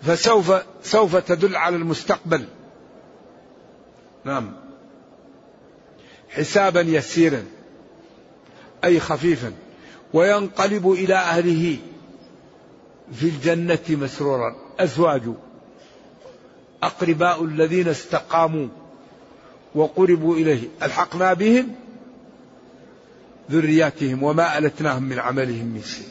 فسوف 0.03 0.53
سوف 0.83 1.17
تدل 1.17 1.57
على 1.57 1.77
المستقبل. 1.77 2.45
نعم. 4.25 4.53
حسابا 6.29 6.81
يسيرا. 6.81 7.45
أي 8.85 9.01
خفيفا. 9.01 9.53
وينقلب 10.13 10.93
إلى 10.93 11.15
أهله 11.15 11.77
في 13.13 13.23
الجنة 13.23 13.79
مسرورا. 13.89 14.57
أزواج. 14.79 15.23
أقرباء 16.83 17.45
الذين 17.45 17.89
استقاموا 17.89 18.69
وقربوا 19.75 20.37
إليه. 20.37 20.69
ألحقنا 20.83 21.33
بهم؟ 21.35 21.75
ذرياتهم 23.51 24.23
وما 24.23 24.59
ألتناهم 24.59 25.03
من 25.03 25.19
عملهم 25.19 25.67
من 25.67 25.83
شيء. 25.83 26.09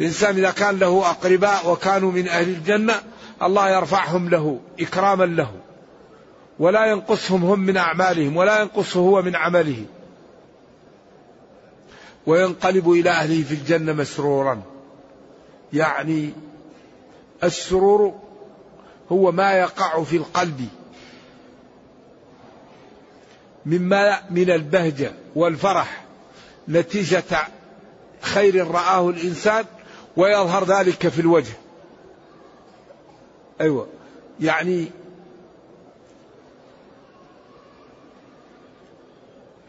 الإنسان 0.00 0.36
إذا 0.36 0.50
كان 0.50 0.78
له 0.78 1.10
أقرباء 1.10 1.70
وكانوا 1.72 2.12
من 2.12 2.28
أهل 2.28 2.48
الجنة 2.48 2.94
الله 3.42 3.70
يرفعهم 3.70 4.28
له 4.28 4.60
إكراما 4.80 5.24
له. 5.24 5.54
ولا 6.58 6.86
ينقصهم 6.86 7.44
هم 7.44 7.60
من 7.60 7.76
أعمالهم 7.76 8.36
ولا 8.36 8.60
ينقصه 8.60 9.00
هو 9.00 9.22
من 9.22 9.36
عمله. 9.36 9.84
وينقلب 12.26 12.90
إلى 12.90 13.10
أهله 13.10 13.42
في 13.42 13.54
الجنة 13.54 13.92
مسرورا. 13.92 14.62
يعني 15.72 16.30
السرور 17.44 18.14
هو 19.12 19.32
ما 19.32 19.52
يقع 19.52 20.02
في 20.02 20.16
القلب. 20.16 20.68
مما 23.66 24.20
من 24.30 24.50
البهجة 24.50 25.12
والفرح. 25.36 26.09
نتيجة 26.70 27.24
خير 28.20 28.66
رآه 28.66 29.10
الإنسان 29.10 29.64
ويظهر 30.16 30.64
ذلك 30.64 31.08
في 31.08 31.20
الوجه. 31.20 31.52
أيوة. 33.60 33.86
يعني 34.40 34.90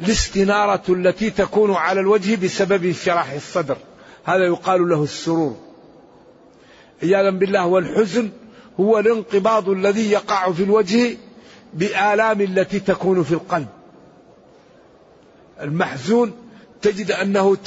الاستنارة 0.01 0.83
التي 0.89 1.29
تكون 1.29 1.73
على 1.73 1.99
الوجه 1.99 2.45
بسبب 2.45 2.85
انشراح 2.85 3.31
الصدر. 3.31 3.77
هذا 4.23 4.45
يقال 4.45 4.89
له 4.89 5.03
السرور. 5.03 5.57
عياذا 7.03 7.29
بالله 7.29 7.67
والحزن 7.67 8.29
هو 8.79 8.99
الانقباض 8.99 9.69
الذي 9.69 10.11
يقع 10.11 10.51
في 10.51 10.63
الوجه 10.63 11.17
بآلام 11.73 12.41
التي 12.41 12.79
تكون 12.79 13.23
في 13.23 13.31
القلب. 13.31 13.67
المحزون 15.61 16.50
تجد 16.81 17.11
أنه 17.11 17.57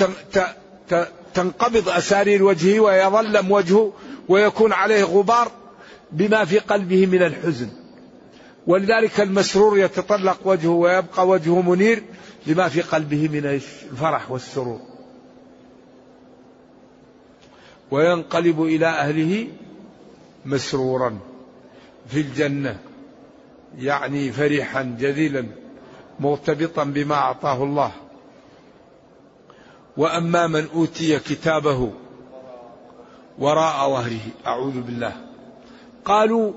تنقبض 1.35 1.89
أسارير 1.89 2.45
وجهه 2.45 2.81
ويظلم 2.81 3.51
وجهه 3.51 3.93
ويكون 4.29 4.73
عليه 4.73 5.05
غبار 5.05 5.51
بما 6.13 6.45
في 6.45 6.59
قلبه 6.59 7.07
من 7.07 7.23
الحزن. 7.23 7.69
ولذلك 8.67 9.21
المسرور 9.21 9.79
يتطلق 9.79 10.39
وجهه 10.45 10.71
ويبقى 10.71 11.29
وجهه 11.29 11.63
منير 11.63 12.03
لما 12.47 12.69
في 12.69 12.81
قلبه 12.81 13.29
من 13.29 13.47
الفرح 13.47 14.31
والسرور. 14.31 14.81
وينقلب 17.91 18.63
إلى 18.63 18.87
أهله 18.87 19.49
مسرورا 20.47 21.19
في 22.09 22.21
الجنة 22.21 22.79
يعني 23.79 24.33
فرحا 24.33 24.97
جذيلا 25.01 25.47
مرتبطا 26.21 26.85
بما 26.85 27.15
أعطاه 27.15 27.65
الله. 27.65 27.93
وأما 29.97 30.47
من 30.47 30.69
أوتي 30.75 31.19
كتابه 31.19 31.93
وراء 33.39 33.91
ظهره 33.91 34.21
أعوذ 34.47 34.81
بالله. 34.81 35.17
قالوا 36.05 36.53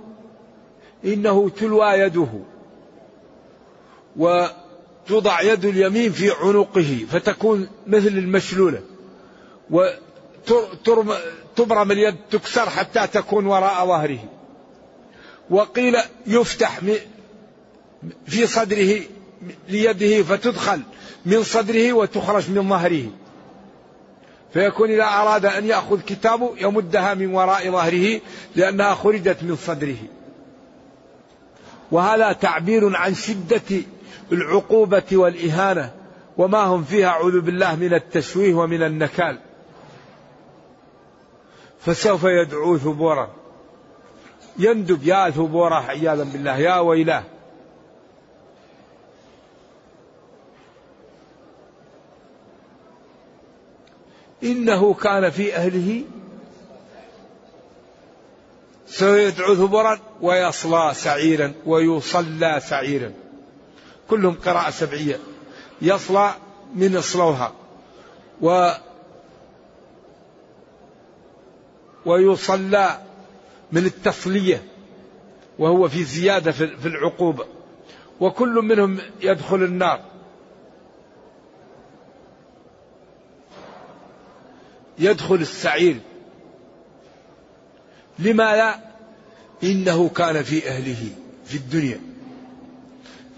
إنه 1.06 1.50
تلوى 1.50 1.93
يده 1.93 2.28
وتوضع 4.17 5.41
يد 5.41 5.65
اليمين 5.65 6.12
في 6.12 6.32
عنقه 6.32 7.06
فتكون 7.12 7.69
مثل 7.88 8.08
المشلولة. 8.08 8.82
وتبرم 9.69 11.12
اليد 11.91 12.15
تكسر 12.32 12.69
حتى 12.69 13.08
تكون 13.08 13.45
وراء 13.45 13.86
ظهره. 13.86 14.19
وقيل 15.50 15.95
يفتح 16.28 16.80
في 18.26 18.47
صدره 18.47 19.02
ليده 19.69 20.23
فتدخل 20.23 20.82
من 21.26 21.43
صدره 21.43 21.93
وتخرج 21.93 22.50
من 22.52 22.69
ظهره. 22.69 23.12
فيكون 24.53 24.91
إذا 24.91 25.03
أراد 25.03 25.45
أن 25.45 25.65
يأخذ 25.65 26.01
كتابه 26.01 26.53
يمدها 26.57 27.13
من 27.13 27.36
وراء 27.36 27.71
ظهره 27.71 28.21
لأنها 28.55 28.93
خرجت 28.93 29.38
من 29.41 29.55
صدره. 29.55 29.97
وهذا 31.91 32.31
تعبير 32.31 32.95
عن 32.95 33.13
شدة 33.13 33.81
العقوبة 34.31 35.03
والإهانة 35.12 35.91
وما 36.38 36.63
هم 36.63 36.83
فيها 36.83 37.07
أعوذ 37.07 37.41
بالله 37.41 37.75
من 37.75 37.93
التشويه 37.93 38.53
ومن 38.53 38.83
النكال. 38.83 39.39
فسوف 41.79 42.23
يدعو 42.23 42.77
ثبورا. 42.77 43.29
يندب 44.60 45.03
يا 45.03 45.29
ثبورا 45.29 45.75
عياذا 45.75 46.23
بالله 46.23 46.57
يا 46.57 46.79
ويلاه. 46.79 47.23
إنه 54.43 54.93
كان 54.93 55.30
في 55.30 55.56
أهله 55.56 56.04
سيدعو 58.88 59.56
ثبرا 59.56 60.00
ويصلى 60.21 60.91
سعيرا 60.93 61.54
ويصلى 61.65 62.60
سعيرا. 62.60 63.13
كلهم 64.10 64.36
قراءة 64.45 64.69
سبعية. 64.69 65.19
يصلى 65.82 66.34
من 66.76 66.97
اصلوها 66.97 67.54
و 68.41 68.71
ويصلى 72.06 73.00
من 73.71 73.86
التصلية 73.86 74.63
وهو 75.60 75.88
في 75.88 76.04
زيادة 76.04 76.52
في 76.52 76.86
العقوبة. 76.86 77.45
وكل 78.19 78.54
منهم 78.54 78.97
يدخل 79.21 79.63
النار. 79.63 80.02
يدخل 84.99 85.36
السعير. 85.36 85.99
لما 88.19 88.55
لا 88.55 88.79
إنه 89.63 90.10
كان 90.10 90.43
في 90.43 90.69
أهله 90.69 91.10
في 91.45 91.57
الدنيا. 91.57 91.99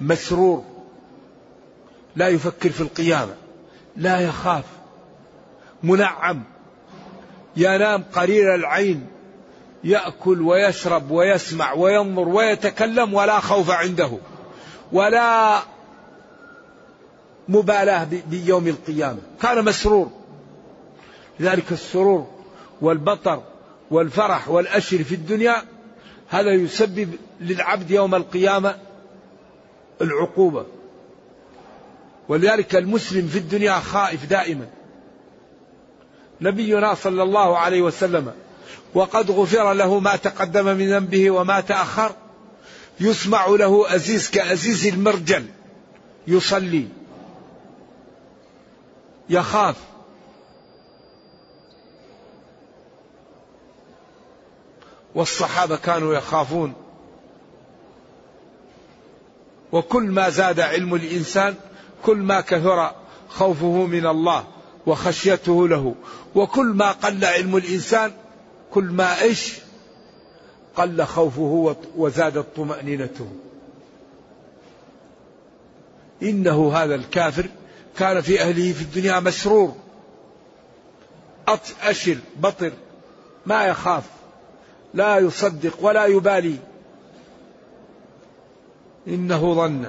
مسرور. 0.02 0.64
لا 2.16 2.28
يفكر 2.28 2.70
في 2.70 2.82
القيامة. 2.82 3.36
لا 3.98 4.20
يخاف. 4.20 4.64
منعم. 5.84 6.44
ينام 7.58 8.04
قرير 8.14 8.56
العين. 8.56 9.08
يأكل 9.84 10.42
ويشرب 10.42 11.12
ويسمع 11.12 11.74
وينظر 11.74 12.28
ويتكلم 12.28 13.14
ولا 13.14 13.40
خوف 13.40 13.70
عنده. 13.70 14.12
ولا 14.92 15.60
مبالاة 17.50 18.08
بيوم 18.30 18.68
القيامة. 18.68 19.20
كان 19.42 19.66
مسرور. 19.66 20.19
لذلك 21.40 21.72
السرور 21.72 22.28
والبطر 22.82 23.44
والفرح 23.92 24.50
والأشر 24.50 25.04
في 25.04 25.16
الدنيا 25.16 25.64
هذا 26.30 26.52
يسبب 26.54 27.16
للعبد 27.42 27.92
يوم 27.92 28.16
القيامة 28.16 28.78
العقوبة. 30.02 30.66
ولذلك 32.30 32.76
المسلم 32.76 33.28
في 33.28 33.38
الدنيا 33.38 33.80
خائف 33.80 34.26
دائما. 34.26 34.70
نبينا 36.42 36.94
صلى 36.94 37.24
الله 37.24 37.58
عليه 37.58 37.82
وسلم 37.82 38.34
وقد 38.94 39.32
غفر 39.32 39.74
له 39.74 40.00
ما 40.00 40.16
تقدم 40.16 40.66
من 40.66 40.90
ذنبه 40.90 41.32
وما 41.32 41.62
تأخر 41.62 42.12
يسمع 43.00 43.48
له 43.48 43.96
أزيز 43.96 44.30
كأزيز 44.30 44.88
المرجل 44.88 45.46
يصلي 46.28 46.88
يخاف 49.30 49.76
والصحابة 55.16 55.76
كانوا 55.76 56.16
يخافون. 56.16 56.74
وكل 59.72 60.04
ما 60.04 60.30
زاد 60.30 60.60
علم 60.60 60.96
الإنسان 60.96 61.56
كل 62.06 62.18
ما 62.18 62.42
كثر 62.42 62.92
خوفه 63.30 63.86
من 63.86 64.06
الله 64.06 64.44
وخشيته 64.88 65.68
له 65.68 65.96
وكل 66.36 66.66
ما 66.66 66.92
قل 66.92 67.26
علم 67.26 67.56
الإنسان 67.56 68.12
كل 68.72 68.84
ما 68.84 69.22
إيش؟ 69.22 69.54
قل 70.76 71.06
خوفه 71.06 71.76
وزادت 71.96 72.46
طمأنينته 72.56 73.28
إنه 76.24 76.74
هذا 76.74 76.96
الكافر 76.96 77.46
كان 77.98 78.22
في 78.22 78.42
أهله 78.42 78.74
في 78.74 78.82
الدنيا 78.82 79.20
مسرور. 79.20 79.76
أشر 81.82 82.18
بطر 82.38 82.72
ما 83.46 83.66
يخاف. 83.66 84.04
لا 84.94 85.18
يصدق 85.18 85.74
ولا 85.82 86.06
يبالي. 86.06 86.56
إنه 89.08 89.54
ظن. 89.54 89.86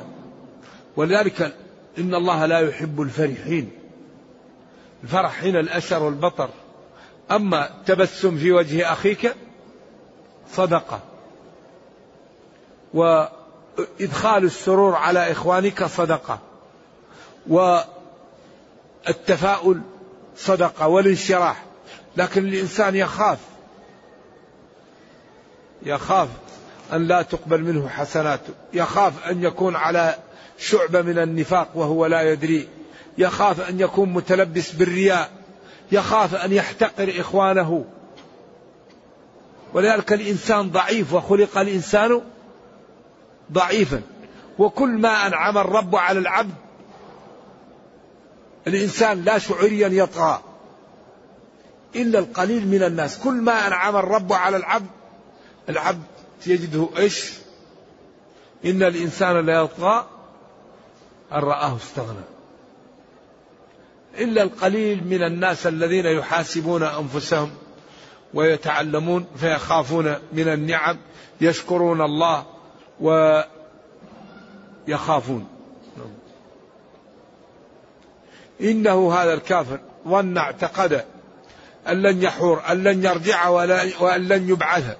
ولذلك 0.97 1.55
إن 1.99 2.15
الله 2.15 2.47
لا 2.47 2.61
يحب 2.61 3.01
الفرحين. 3.01 3.71
الفرح 5.03 5.43
هنا 5.45 5.61
الأشر 5.61 6.03
والبطر. 6.03 6.51
أما 7.31 7.71
التبسم 7.71 8.37
في 8.37 8.53
وجه 8.53 8.93
أخيك 8.93 9.35
صدقة. 10.53 11.01
وإدخال 12.95 14.45
السرور 14.45 14.95
على 14.95 15.33
إخوانك 15.33 15.85
صدقة. 15.85 16.39
والتفاؤل 19.07 19.81
صدقة 20.37 20.89
والانشراح. 20.89 21.65
لكن 22.17 22.45
الإنسان 22.45 22.97
يخاف. 22.97 23.39
يخاف 25.83 26.29
أن 26.93 27.07
لا 27.07 27.23
تقبل 27.23 27.63
منه 27.63 27.89
حسناته 27.89 28.55
يخاف 28.75 29.27
أن 29.27 29.43
يكون 29.43 29.77
على 29.77 30.17
شعبة 30.59 31.03
من 31.03 31.19
النفاق 31.19 31.69
وهو 31.75 32.07
لا 32.07 32.23
يدري. 32.33 32.69
يخاف 33.19 33.69
أن 33.69 33.81
يكون 33.81 34.13
متلبس 34.13 34.73
بالرياء. 34.73 35.31
يخاف 35.93 36.35
أن 36.35 36.53
يحتقر 36.53 37.21
إخوانه. 37.21 37.85
ولذلك 39.75 40.13
الإنسان 40.13 40.71
ضعيف 40.71 41.13
وخلق 41.13 41.59
الإنسان 41.59 42.21
ضعيفا. 43.53 44.03
وكل 44.59 44.89
ما 44.89 45.27
أنعم 45.27 45.59
الرب 45.59 45.97
على 45.97 46.19
العبد 46.19 46.55
الإنسان 48.67 49.25
لا 49.25 49.39
شعوريا 49.39 49.89
يطغى. 49.89 50.41
إلا 51.97 52.19
القليل 52.19 52.69
من 52.69 52.83
الناس. 52.83 53.19
كل 53.19 53.35
ما 53.35 53.67
أنعم 53.67 53.97
الرب 53.97 54.33
على 54.33 54.57
العبد 54.57 54.87
العبد 55.71 56.03
يجده 56.47 56.89
إيش؟ 56.97 57.33
إن 58.65 58.83
الإنسان 58.83 59.47
لا 59.47 59.61
يطغى 59.61 60.07
أن 61.33 61.39
رآه 61.39 61.77
استغنى. 61.77 62.25
إلا 64.19 64.43
القليل 64.43 65.05
من 65.05 65.23
الناس 65.23 65.67
الذين 65.67 66.07
يحاسبون 66.07 66.83
أنفسهم 66.83 67.51
ويتعلمون 68.35 69.27
فيخافون 69.37 70.15
من 70.33 70.49
النعم 70.49 70.99
يشكرون 71.41 72.01
الله 72.01 72.47
ويخافون. 74.89 75.49
إنه 78.61 79.15
هذا 79.15 79.35
الكافر 79.35 79.81
ظن 80.09 80.39
اعتقد 80.39 81.05
أن 81.89 82.03
لن 82.03 82.23
يحور 82.23 82.63
أن 82.69 82.85
لن 82.85 83.05
يرجع 83.05 83.49
وأن 84.01 84.29
لن 84.29 84.49
يبعث. 84.49 84.97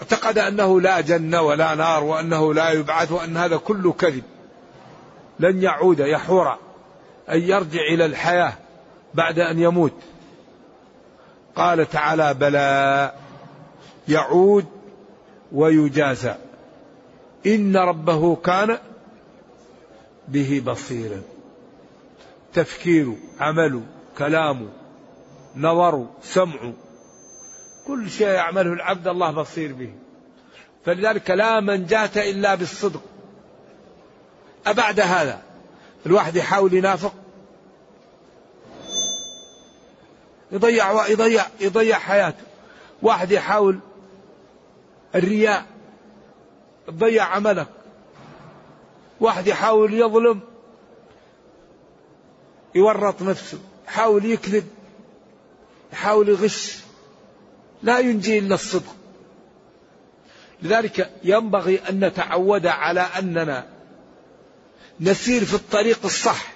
اعتقد 0.00 0.38
أنه 0.38 0.80
لا 0.80 1.00
جنة 1.00 1.42
ولا 1.42 1.74
نار 1.74 2.04
وأنه 2.04 2.54
لا 2.54 2.70
يبعث 2.70 3.12
وأن 3.12 3.36
هذا 3.36 3.56
كله 3.56 3.92
كذب. 3.92 4.22
لن 5.40 5.62
يعود 5.62 6.00
يحور 6.00 6.56
أن 7.28 7.40
يرجع 7.40 7.80
إلى 7.80 8.04
الحياة 8.04 8.52
بعد 9.14 9.38
أن 9.38 9.58
يموت. 9.58 9.94
قال 11.56 11.90
تعالى 11.90 12.34
بلى 12.34 13.12
يعود 14.08 14.66
ويجازى. 15.52 16.34
إن 17.46 17.76
ربه 17.76 18.36
كان 18.36 18.78
به 20.28 20.62
بصيرا. 20.66 21.22
تفكير 22.52 23.14
عمل 23.40 23.82
كلام 24.18 24.68
نظر 25.56 26.06
سمع 26.22 26.72
كل 27.90 28.10
شيء 28.10 28.26
يعمله 28.26 28.72
العبد 28.72 29.08
الله 29.08 29.30
بصير 29.30 29.72
به. 29.72 29.92
فلذلك 30.84 31.30
لا 31.30 31.60
منجاة 31.60 32.10
إلا 32.30 32.54
بالصدق. 32.54 33.02
أبعد 34.66 35.00
هذا. 35.00 35.42
الواحد 36.06 36.36
يحاول 36.36 36.74
ينافق. 36.74 37.14
يضيع 40.52 41.06
يضيع 41.06 41.44
يضيع 41.60 41.98
حياته. 41.98 42.44
واحد 43.02 43.32
يحاول 43.32 43.78
الرياء. 45.14 45.66
تضيع 46.86 47.24
عملك. 47.24 47.68
واحد 49.20 49.46
يحاول 49.46 49.94
يظلم. 49.94 50.40
يورط 52.74 53.22
نفسه. 53.22 53.58
يحاول 53.88 54.24
يكذب. 54.24 54.68
يحاول 55.92 56.28
يغش. 56.28 56.89
لا 57.82 57.98
ينجي 57.98 58.38
إلا 58.38 58.54
الصدق. 58.54 58.96
لذلك 60.62 61.10
ينبغي 61.24 61.78
أن 61.88 62.04
نتعود 62.04 62.66
على 62.66 63.00
أننا 63.00 63.66
نسير 65.00 65.44
في 65.44 65.54
الطريق 65.54 65.98
الصح. 66.04 66.52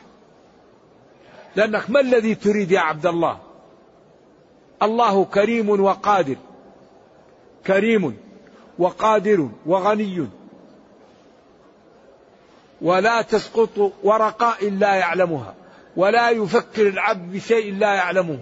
لأنك 1.57 1.91
ما 1.91 2.01
الذي 2.01 2.35
تريد 2.35 2.71
يا 2.71 2.81
عبد 2.81 3.07
الله؟ 3.07 3.39
الله 4.83 5.25
كريم 5.25 5.81
وقادر. 5.81 6.37
كريم 7.67 8.17
وقادر 8.79 9.49
وغني. 9.67 10.29
ولا 12.83 13.23
تسقط 13.23 13.93
ورقة 14.03 14.57
إلا 14.63 14.95
يعلمها. 14.95 15.55
ولا 15.97 16.31
يفكر 16.31 16.89
العبد 16.89 17.33
بشيء 17.33 17.75
لا 17.75 17.95
يعلمه. 17.95 18.39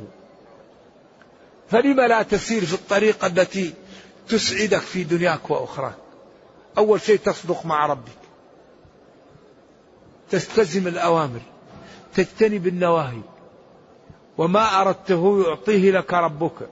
فلم 1.72 2.00
لا 2.00 2.22
تسير 2.22 2.64
في 2.64 2.74
الطريقة 2.74 3.26
التي 3.26 3.74
تسعدك 4.28 4.78
في 4.78 5.04
دنياك 5.04 5.50
وأخراك؟ 5.50 5.94
أول 6.78 7.00
شيء 7.00 7.18
تصدق 7.18 7.66
مع 7.66 7.87
ربك. 7.87 8.22
تستلزم 10.30 10.88
الأوامر. 10.88 11.40
تجتنب 12.14 12.66
النواهي. 12.66 13.20
وما 14.38 14.80
أردته 14.80 15.44
يعطيه 15.46 15.90
لك 15.90 16.14
ربك. 16.14 16.68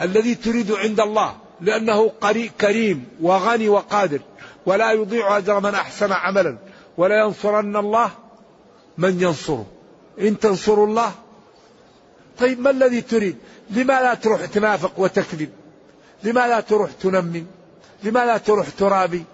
الذي 0.00 0.34
تريد 0.34 0.72
عند 0.72 1.00
الله 1.00 1.36
لأنه 1.60 2.12
كريم 2.60 3.08
وغني 3.20 3.68
وقادر. 3.68 4.20
ولا 4.66 4.92
يضيع 4.92 5.38
أجر 5.38 5.60
من 5.60 5.74
أحسن 5.74 6.12
عملا. 6.12 6.58
ولا 6.96 7.24
ينصرن 7.24 7.76
الله 7.76 8.10
من 8.98 9.22
ينصره. 9.22 9.66
إن 10.20 10.38
تنصروا 10.38 10.86
الله 10.86 11.12
طيب 12.38 12.60
ما 12.60 12.70
الذي 12.70 13.00
تريد؟ 13.00 13.36
لما 13.70 14.00
لا 14.02 14.14
تروح 14.14 14.44
تنافق 14.44 14.92
وتكذب؟ 14.96 15.50
لما 16.22 16.48
لا 16.48 16.60
تروح 16.60 16.90
تنمم 16.92 17.46
لما 18.02 18.24
لا 18.24 18.38
تروح 18.38 18.68
ترابي؟ 18.68 19.24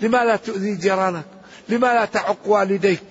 لما 0.00 0.24
لا 0.24 0.36
تؤذي 0.36 0.74
جيرانك؟ 0.74 1.24
لما 1.68 1.86
لا 1.86 2.04
تعق 2.04 2.36
والديك؟ 2.46 3.02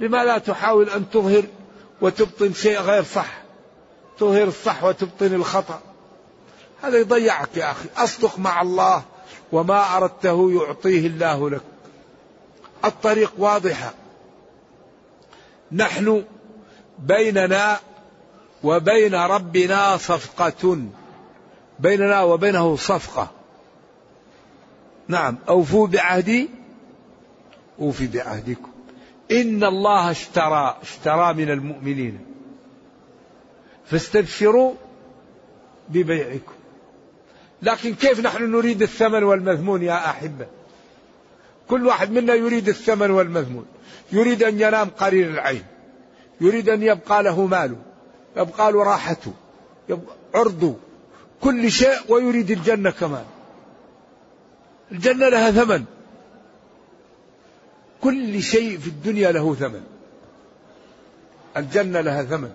لما 0.00 0.24
لا 0.24 0.38
تحاول 0.38 0.90
أن 0.90 1.10
تظهر 1.10 1.44
وتبطن 2.00 2.52
شيء 2.52 2.80
غير 2.80 3.02
صح؟ 3.02 3.38
تظهر 4.18 4.48
الصح 4.48 4.84
وتبطن 4.84 5.34
الخطأ. 5.34 5.80
هذا 6.82 6.98
يضيعك 6.98 7.56
يا 7.56 7.70
أخي. 7.70 7.88
أصدق 7.96 8.38
مع 8.38 8.62
الله 8.62 9.02
وما 9.52 9.96
أردته 9.96 10.52
يعطيه 10.52 11.06
الله 11.06 11.50
لك. 11.50 11.62
الطريق 12.84 13.32
واضحة. 13.38 13.94
نحن 15.72 16.24
بيننا 16.98 17.78
وبين 18.64 19.14
ربنا 19.14 19.96
صفقة. 19.96 20.78
بيننا 21.78 22.22
وبينه 22.22 22.76
صفقة. 22.76 23.30
نعم. 25.08 25.38
أوفوا 25.48 25.86
بعهدي. 25.86 26.50
أوفي 27.80 28.06
بعهدكم. 28.06 28.70
إن 29.32 29.64
الله 29.64 30.10
اشترى 30.10 30.76
اشترى 30.82 31.34
من 31.34 31.50
المؤمنين. 31.50 32.26
فاستبشروا 33.86 34.74
ببيعكم. 35.88 36.52
لكن 37.62 37.94
كيف 37.94 38.20
نحن 38.20 38.50
نريد 38.50 38.82
الثمن 38.82 39.22
والمذمون 39.22 39.82
يا 39.82 40.10
أحبة؟ 40.10 40.46
كل 41.68 41.86
واحد 41.86 42.10
منا 42.10 42.34
يريد 42.34 42.68
الثمن 42.68 43.10
والمذمون. 43.10 43.66
يريد 44.12 44.42
أن 44.42 44.60
ينام 44.60 44.88
قرير 44.88 45.30
العين. 45.30 45.62
يريد 46.40 46.68
أن 46.68 46.82
يبقى 46.82 47.22
له 47.22 47.46
ماله 47.46 47.76
يبقى 48.36 48.72
له 48.72 48.84
راحته 48.84 49.32
يبقى 49.88 50.14
عرضه 50.34 50.74
كل 51.40 51.70
شيء 51.70 51.98
ويريد 52.08 52.50
الجنة 52.50 52.90
كمان. 52.90 53.24
الجنة 54.92 55.28
لها 55.28 55.50
ثمن. 55.50 55.84
كل 58.02 58.42
شيء 58.42 58.78
في 58.78 58.86
الدنيا 58.86 59.32
له 59.32 59.54
ثمن. 59.54 59.84
الجنة 61.56 62.00
لها 62.00 62.22
ثمن. 62.22 62.50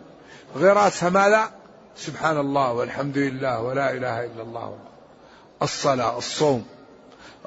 غراسها 0.57 1.09
ماذا؟ 1.09 1.51
سبحان 1.97 2.37
الله 2.37 2.73
والحمد 2.73 3.17
لله 3.17 3.61
ولا 3.61 3.93
إله 3.93 4.25
إلا 4.25 4.43
الله. 4.43 4.77
الصلاة 5.61 6.17
الصوم 6.17 6.65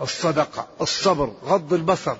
الصدقة 0.00 0.66
الصبر 0.80 1.32
غض 1.44 1.72
البصر. 1.72 2.16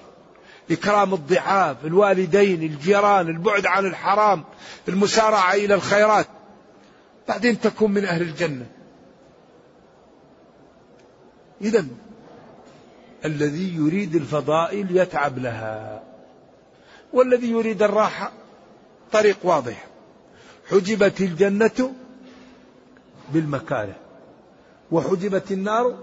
إكرام 0.70 1.14
الضعاف 1.14 1.84
الوالدين 1.84 2.62
الجيران 2.62 3.28
البعد 3.28 3.66
عن 3.66 3.86
الحرام 3.86 4.44
المسارعة 4.88 5.54
إلى 5.54 5.74
الخيرات. 5.74 6.26
بعدين 7.28 7.60
تكون 7.60 7.90
من 7.90 8.04
أهل 8.04 8.22
الجنة. 8.22 8.66
إذا 11.60 11.86
الذي 13.24 13.74
يريد 13.76 14.14
الفضائل 14.14 14.96
يتعب 14.96 15.38
لها 15.38 16.02
والذي 17.12 17.50
يريد 17.50 17.82
الراحة 17.82 18.32
طريق 19.12 19.36
واضح. 19.42 19.86
حجبت 20.70 21.20
الجنة 21.20 21.94
بالمكاره 23.32 23.96
وحجبت 24.92 25.52
النار 25.52 25.98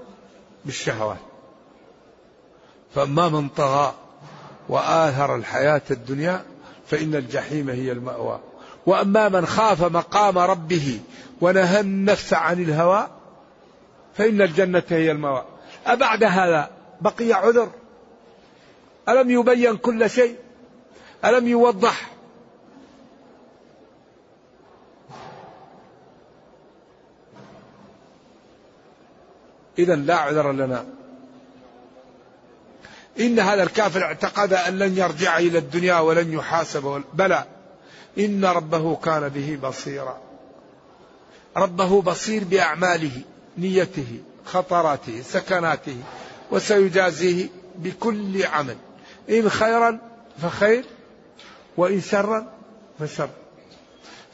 بالشهوات. 0.66 1.18
فأما 2.96 3.30
من 3.30 3.50
طغى 3.50 3.94
وآثر 4.72 5.36
الحياة 5.36 5.82
الدنيا 5.92 6.44
فإن 6.88 7.16
الجحيم 7.16 7.70
هي 7.70 7.92
المأوى. 7.92 8.40
وأما 8.86 9.30
من 9.30 9.46
خاف 9.46 9.84
مقام 9.84 10.38
ربه 10.38 11.00
ونهى 11.42 11.80
النفس 11.80 12.34
عن 12.34 12.62
الهوى 12.64 13.08
فإن 14.14 14.42
الجنة 14.42 14.84
هي 14.90 15.12
المأوى. 15.12 15.46
أبعد 15.86 16.24
هذا؟ 16.24 16.70
بقي 17.02 17.34
عذر. 17.34 17.72
ألم 19.10 19.32
يبين 19.32 19.78
كل 19.78 20.10
شيء؟ 20.10 20.36
ألم 21.26 21.48
يوضح؟ 21.48 22.12
إذا 29.80 29.96
لا 29.96 30.16
عذر 30.16 30.52
لنا. 30.52 31.01
إن 33.20 33.40
هذا 33.40 33.64
الكافر 33.64 34.04
اعتقد 34.04 34.54
أن 34.54 34.80
لن 34.80 34.98
يرجع 34.98 35.38
إلى 35.38 35.58
الدنيا 35.58 36.00
ولن 36.00 36.34
يحاسب 36.34 37.04
بلى. 37.14 37.46
إن 38.20 38.46
ربه 38.46 38.96
كان 38.96 39.30
به 39.30 39.60
بصيرا. 39.70 40.18
ربه 41.58 42.02
بصير 42.02 42.44
بأعماله 42.44 43.22
نيته 43.58 44.20
خطراته 44.46 45.22
سكناته 45.22 45.98
وسيجازيه 46.52 47.50
بكل 47.76 48.46
عمل. 48.46 48.78
إن 49.30 49.50
خيرا 49.50 50.00
فخير 50.42 50.86
وإن 51.78 52.02
شرا 52.02 52.54
فشر. 53.00 53.30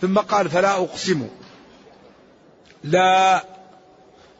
ثم 0.01 0.17
قال 0.17 0.49
فلا 0.49 0.71
أقسم. 0.71 1.27
لا 2.83 3.45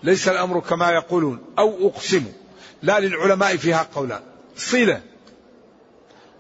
ليس 0.04 0.28
الأمر 0.28 0.60
كما 0.60 0.92
يقولون 0.92 1.42
أو 1.60 1.88
أقسم. 1.88 2.26
لا 2.82 3.00
للعلماء 3.00 3.58
فيها 3.58 3.88
قولان. 3.96 4.22
صلة 4.56 5.02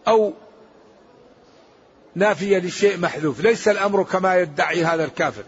أو 0.07 0.33
نافية 2.15 2.57
للشيء 2.57 2.97
محذوف. 2.97 3.39
ليس 3.39 3.67
الأمر 3.67 4.03
كما 4.03 4.35
يدعي 4.35 4.85
هذا 4.85 5.05
الكافر. 5.05 5.43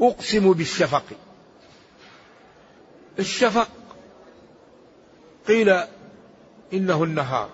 أقسم 0.00 0.52
بالشفق. 0.52 1.04
الشفق 3.18 3.68
قيل 5.48 5.80
إنه 6.72 7.04
النهار. 7.04 7.48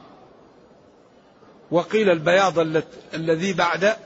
وقيل 1.71 2.11
البياض 2.11 2.59
الذي 3.15 3.53
بعد 3.53 3.97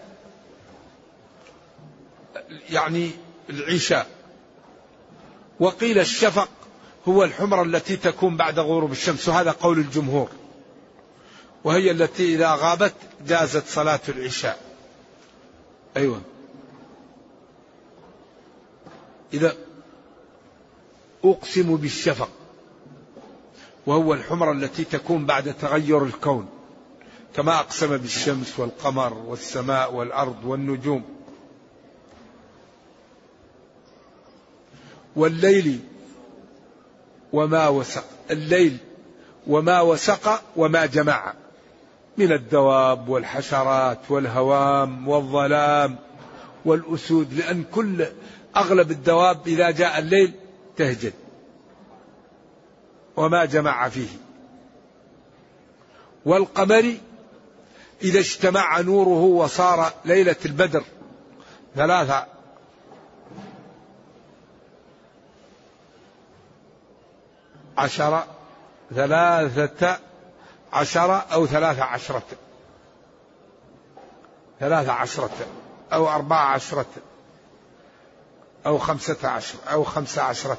يعني 2.70 3.10
العشاء. 3.50 4.06
وقيل 5.60 5.98
الشفق 5.98 6.48
هو 7.08 7.24
الحمرة 7.24 7.62
التي 7.62 7.96
تكون 7.96 8.36
بعد 8.36 8.58
غروب 8.58 8.92
الشمس 8.92 9.28
وهذا 9.28 9.50
قول 9.50 9.78
الجمهور. 9.78 10.28
وهي 11.64 11.90
التي 11.90 12.34
إذا 12.34 12.54
غابت 12.54 12.94
جازت 13.26 13.66
صلاة 13.66 14.00
العشاء. 14.08 14.60
أيوة. 15.96 16.20
إذا 19.34 19.56
أقسم 21.24 21.76
بالشفق 21.76 22.30
وهو 23.86 24.14
الحمرة 24.14 24.52
التي 24.52 24.84
تكون 24.84 25.26
بعد 25.26 25.54
تغير 25.60 26.04
الكون 26.04 26.48
كما 27.36 27.58
أقسم 27.58 27.96
بالشمس 27.96 28.58
والقمر 28.58 29.14
والسماء 29.14 29.94
والأرض 29.94 30.44
والنجوم. 30.44 31.04
والليل 35.16 35.80
وما 37.34 37.68
وسق 37.68 38.04
الليل 38.30 38.76
وما 39.46 39.80
وسق 39.80 40.42
وما 40.56 40.86
جمع 40.86 41.34
من 42.16 42.32
الدواب 42.32 43.08
والحشرات 43.08 43.98
والهوام 44.08 45.08
والظلام 45.08 45.96
والأسود 46.64 47.34
لأن 47.34 47.64
كل 47.72 48.06
أغلب 48.56 48.90
الدواب 48.90 49.48
إذا 49.48 49.70
جاء 49.70 49.98
الليل 49.98 50.32
تهجد 50.76 51.12
وما 53.16 53.44
جمع 53.44 53.88
فيه. 53.88 54.08
والقمر 56.24 56.94
إذا 58.02 58.18
اجتمع 58.18 58.80
نوره 58.80 59.22
وصار 59.22 59.92
ليلة 60.04 60.36
البدر 60.44 60.84
ثلاثة 61.76 62.26
عشر 67.78 68.24
ثلاثة 68.94 69.98
عشر 70.72 71.22
أو 71.32 71.46
ثلاثة 71.46 71.82
عشرة. 71.82 72.22
ثلاثة 74.60 74.92
عشرة 74.92 75.46
أو 75.92 76.08
أربعة 76.08 76.46
عشرة 76.46 76.87
أو 78.66 78.78
خمسة 78.78 79.28
عشر 79.28 79.58
أو 79.72 79.84
خمسة 79.84 80.22
عشرة. 80.22 80.58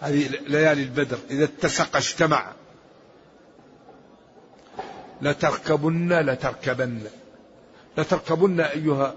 هذه 0.00 0.28
ليالي 0.28 0.82
البدر. 0.82 1.18
إذا 1.30 1.44
اتسق 1.44 1.96
اجتمع. 1.96 2.52
لتركبن 5.22 6.12
لتركبن. 6.12 7.06
لتركبن 7.98 8.60
أيها 8.60 9.14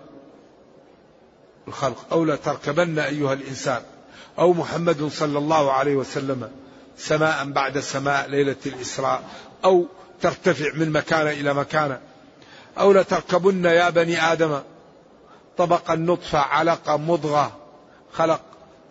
الخلق 1.68 2.06
أو 2.12 2.26
لتركبن 2.26 3.00
أيها 3.00 3.34
الإنسان. 3.34 3.82
أو 4.40 4.54
محمد 4.54 5.08
صلى 5.08 5.38
الله 5.38 5.72
عليه 5.72 5.96
وسلم 5.96 6.52
سماء 6.98 7.46
بعد 7.46 7.80
سماء 7.80 8.30
ليلة 8.30 8.56
الإسراء 8.66 9.24
أو 9.66 9.86
ترتفع 10.22 10.74
من 10.74 10.92
مكان 10.92 11.28
إلى 11.28 11.54
مكان 11.54 12.00
أو 12.80 12.94
لتركبن 12.94 13.66
يا 13.66 13.90
بني 13.90 14.22
آدم 14.22 14.60
طبق 15.58 15.92
النطفة 15.92 16.40
علقة 16.40 16.98
مضغة 16.98 17.58
خلق 18.14 18.42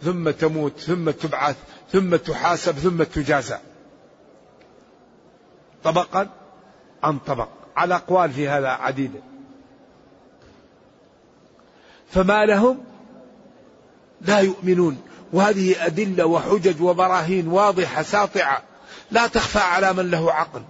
ثم 0.02 0.30
تموت 0.30 0.78
ثم 0.78 1.10
تبعث 1.10 1.56
ثم 1.92 2.16
تحاسب 2.16 2.72
ثم 2.72 3.02
تجازى. 3.02 3.58
طبقا 5.84 6.28
عن 7.02 7.18
طبق 7.18 7.48
على 7.76 7.94
أقوال 7.94 8.32
في 8.32 8.48
هذا 8.48 8.68
عديدة 8.68 9.20
فما 12.10 12.44
لهم 12.44 12.78
لا 14.20 14.38
يؤمنون. 14.38 14.98
وهذه 15.32 15.86
أدلة 15.86 16.26
وحجج 16.26 16.82
وبراهين 16.82 17.48
واضحة 17.48 18.02
ساطعة. 18.02 18.62
لا 19.10 19.26
تخفى 19.26 19.58
على 19.58 19.92
من 19.92 20.10
له 20.10 20.32
عقل. 20.32 20.62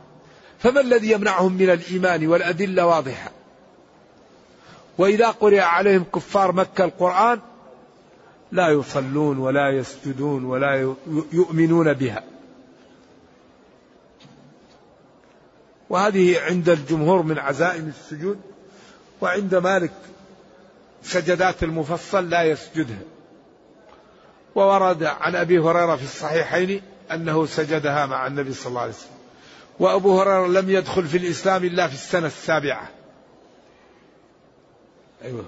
فما 0.59 0.81
الذي 0.81 1.11
يمنعهم 1.11 1.53
من 1.53 1.71
الإيمان 1.71 2.27
والأدلة 2.27 2.87
واضحة؟ 2.87 3.31
وإذا 4.99 5.31
قرئ 5.31 5.61
عليهم 5.61 6.05
كفار 6.15 6.53
مكة 6.53 6.85
القرآن 6.85 7.41
لا 8.53 8.69
يصلون 8.69 9.39
ولا 9.39 9.71
يسجدون 9.71 10.45
ولا 10.45 10.95
يؤمنون 11.33 11.93
بها. 11.93 12.23
وهذه 15.91 16.41
عند 16.41 16.69
الجمهور 16.69 17.23
من 17.23 17.39
عزائم 17.39 17.89
السجود 17.89 18.41
وعند 19.21 19.55
مالك 19.55 19.93
سجدات 21.03 21.63
المفصل 21.63 22.31
لا 22.31 22.43
يسجدها. 22.43 23.16
وورد 24.57 25.03
عن 25.03 25.37
أبي 25.37 25.59
هريرة 25.59 25.97
في 25.97 26.05
الصحيحين 26.05 26.83
أنه 27.13 27.47
سجدها 27.47 28.07
مع 28.07 28.27
النبي 28.27 28.53
صلى 28.53 28.67
الله 28.67 28.81
عليه 28.81 28.93
وسلم. 28.93 29.17
وأبو 29.79 30.21
هريرة 30.21 30.47
لم 30.47 30.71
يدخل 30.71 31.07
في 31.07 31.19
الإسلام 31.19 31.65
إلا 31.65 31.89
في 31.89 31.95
السنة 31.95 32.27
السابعة. 32.27 32.89
أيوه. 35.25 35.45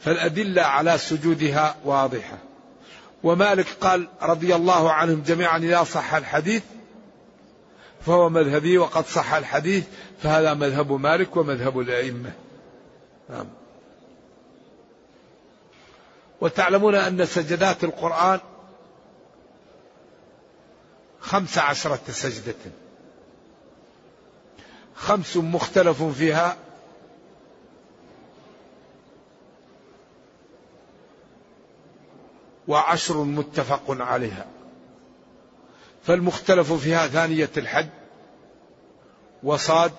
فالأدلة 0.00 0.62
على 0.62 0.98
سجودها 0.98 1.76
واضحة. 1.84 2.38
ومالك 3.22 3.66
قال 3.80 4.08
رضي 4.22 4.54
الله 4.54 4.92
عنهم 4.92 5.22
جميعا 5.26 5.58
إذا 5.58 5.84
صح 5.84 6.14
الحديث 6.14 6.62
فهو 8.06 8.28
مذهبي 8.28 8.78
وقد 8.78 9.06
صح 9.06 9.34
الحديث 9.34 9.84
فهذا 10.22 10.54
مذهب 10.54 10.92
مالك 10.92 11.36
ومذهب 11.36 11.80
الأئمة. 11.80 12.32
نعم. 13.30 13.46
وتعلمون 16.40 16.94
أن 16.94 17.26
سجدات 17.26 17.84
القرآن 17.84 18.40
خمس 21.20 21.58
عشرة 21.58 22.00
سجدة. 22.08 22.54
خمس 24.94 25.36
مختلف 25.36 26.02
فيها. 26.02 26.56
وعشر 32.68 33.16
متفق 33.16 33.82
عليها. 33.88 34.46
فالمختلف 36.04 36.72
فيها 36.72 37.06
ثانية 37.06 37.50
الحج 37.56 37.88
وصاد 39.42 39.92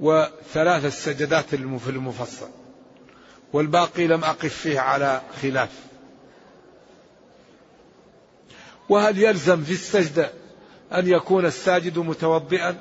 وثلاث 0.00 0.84
السجدات 0.84 1.44
في 1.54 1.90
المفصل. 1.90 2.48
والباقي 3.56 4.06
لم 4.06 4.24
أقف 4.24 4.54
فيه 4.54 4.80
على 4.80 5.20
خلاف. 5.42 5.68
وهل 8.88 9.18
يلزم 9.18 9.62
في 9.62 9.72
السجدة 9.72 10.30
أن 10.92 11.08
يكون 11.08 11.46
الساجد 11.46 11.98
متوضئا؟ 11.98 12.76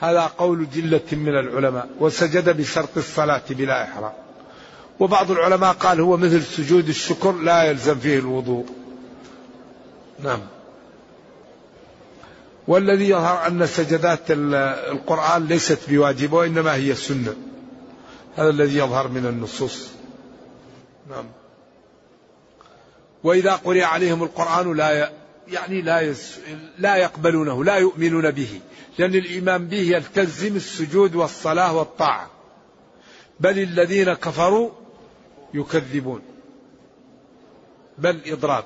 هذا 0.00 0.20
قول 0.20 0.70
جلة 0.70 1.00
من 1.12 1.28
العلماء 1.28 1.88
وسجد 2.00 2.56
بشرط 2.56 2.96
الصلاة 2.96 3.42
بلا 3.50 3.84
إحرام. 3.84 4.12
وبعض 5.00 5.30
العلماء 5.30 5.72
قال 5.72 6.00
هو 6.00 6.16
مثل 6.16 6.42
سجود 6.42 6.88
الشكر 6.88 7.32
لا 7.32 7.62
يلزم 7.62 7.98
فيه 7.98 8.18
الوضوء. 8.18 8.66
نعم. 10.24 10.40
والذي 12.68 13.08
يظهر 13.08 13.46
أن 13.46 13.66
سجدات 13.66 14.20
القرآن 14.30 15.46
ليست 15.46 15.78
بواجبة 15.88 16.36
وإنما 16.36 16.74
هي 16.74 16.94
سنة. 16.94 17.34
هذا 18.36 18.50
الذي 18.50 18.78
يظهر 18.78 19.08
من 19.08 19.26
النصوص. 19.26 19.90
نعم. 21.10 21.24
وإذا 23.24 23.52
قرئ 23.52 23.82
عليهم 23.82 24.22
القرآن 24.22 24.76
لا 24.76 25.12
يعني 25.48 25.82
لا 25.82 26.00
يس 26.00 26.40
لا 26.78 26.96
يقبلونه 26.96 27.64
لا 27.64 27.76
يؤمنون 27.76 28.30
به 28.30 28.60
لأن 28.98 29.14
الإيمان 29.14 29.66
به 29.66 29.80
يلتزم 29.80 30.56
السجود 30.56 31.14
والصلاة 31.14 31.76
والطاعة. 31.76 32.30
بل 33.40 33.58
الذين 33.58 34.12
كفروا 34.12 34.70
يكذبون. 35.54 36.22
بل 37.98 38.20
إضراب. 38.26 38.64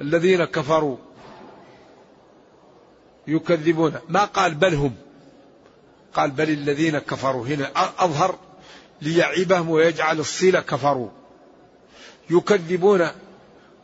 الذين 0.00 0.44
كفروا 0.44 0.96
يكذبون. 3.26 3.94
ما 4.08 4.24
قال 4.24 4.54
بل 4.54 4.74
هم؟ 4.74 4.94
قال 6.14 6.30
بل 6.30 6.50
الذين 6.50 6.98
كفروا. 6.98 7.46
هنا 7.46 7.70
أظهر 7.98 8.38
ليعيبهم 9.02 9.70
ويجعل 9.70 10.20
الصلة 10.20 10.60
كفروا. 10.60 11.08
يكذبون 12.30 13.08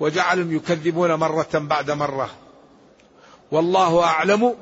وجعلهم 0.01 0.57
يكذبون 0.57 1.15
مرة 1.15 1.49
بعد 1.55 1.91
مرة. 1.91 2.31
والله 3.51 4.05
أعلم 4.05 4.55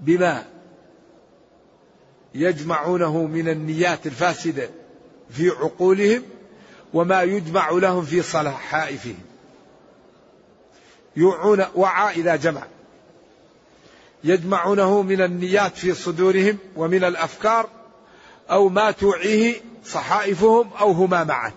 بما 0.00 0.44
يجمعونه 2.34 3.26
من 3.26 3.48
النيات 3.48 4.06
الفاسدة 4.06 4.70
في 5.30 5.48
عقولهم 5.48 6.22
وما 6.94 7.22
يجمع 7.22 7.70
لهم 7.70 8.04
في 8.04 8.22
صلحائفهم. 8.22 9.18
يوعون 11.16 11.64
وعى 11.74 12.20
إلى 12.20 12.38
جمع. 12.38 12.62
يجمعونه 14.24 15.02
من 15.02 15.20
النيات 15.20 15.76
في 15.76 15.94
صدورهم 15.94 16.58
ومن 16.76 17.04
الأفكار 17.04 17.68
أو 18.50 18.68
ما 18.68 18.90
توعيه 18.90 19.60
صحائفهم 19.84 20.70
أو 20.80 20.90
هما 20.90 21.24
معا 21.24 21.52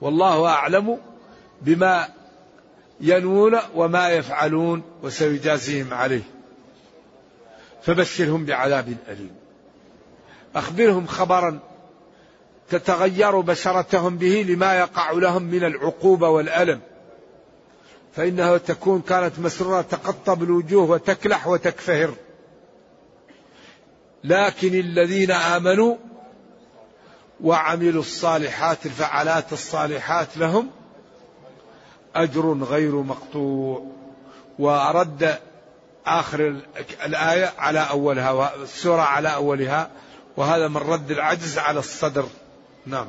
والله 0.00 0.46
أعلم 0.46 0.98
بما 1.62 2.08
ينوون 3.00 3.58
وما 3.74 4.08
يفعلون 4.08 4.82
وسيجازيهم 5.02 5.94
عليه. 5.94 6.22
فبشرهم 7.82 8.44
بعذاب 8.44 8.96
أليم. 9.08 9.34
أخبرهم 10.56 11.06
خبرا 11.06 11.58
تتغير 12.70 13.40
بشرتهم 13.40 14.16
به 14.16 14.46
لما 14.48 14.74
يقع 14.74 15.12
لهم 15.12 15.42
من 15.42 15.64
العقوبة 15.64 16.28
والألم. 16.28 16.80
فإنها 18.16 18.58
تكون 18.58 19.00
كانت 19.00 19.38
مسرورة 19.38 19.80
تقطب 19.80 20.42
الوجوه 20.42 20.90
وتكلح 20.90 21.46
وتكفهر. 21.46 22.14
لكن 24.24 24.74
الذين 24.74 25.30
آمنوا 25.30 25.96
وعملوا 27.40 28.02
الصالحات 28.02 28.86
الفعالات 28.86 29.52
الصالحات 29.52 30.36
لهم 30.36 30.70
أجر 32.14 32.52
غير 32.52 32.94
مقطوع. 32.94 33.86
ورد 34.58 35.38
آخر 36.06 36.60
الآية 37.06 37.52
على 37.58 37.78
أولها 37.90 38.30
والسورة 38.30 39.00
على 39.00 39.34
أولها 39.34 39.90
وهذا 40.36 40.68
من 40.68 40.76
رد 40.76 41.10
العجز 41.10 41.58
على 41.58 41.78
الصدر. 41.78 42.26
نعم. 42.86 43.06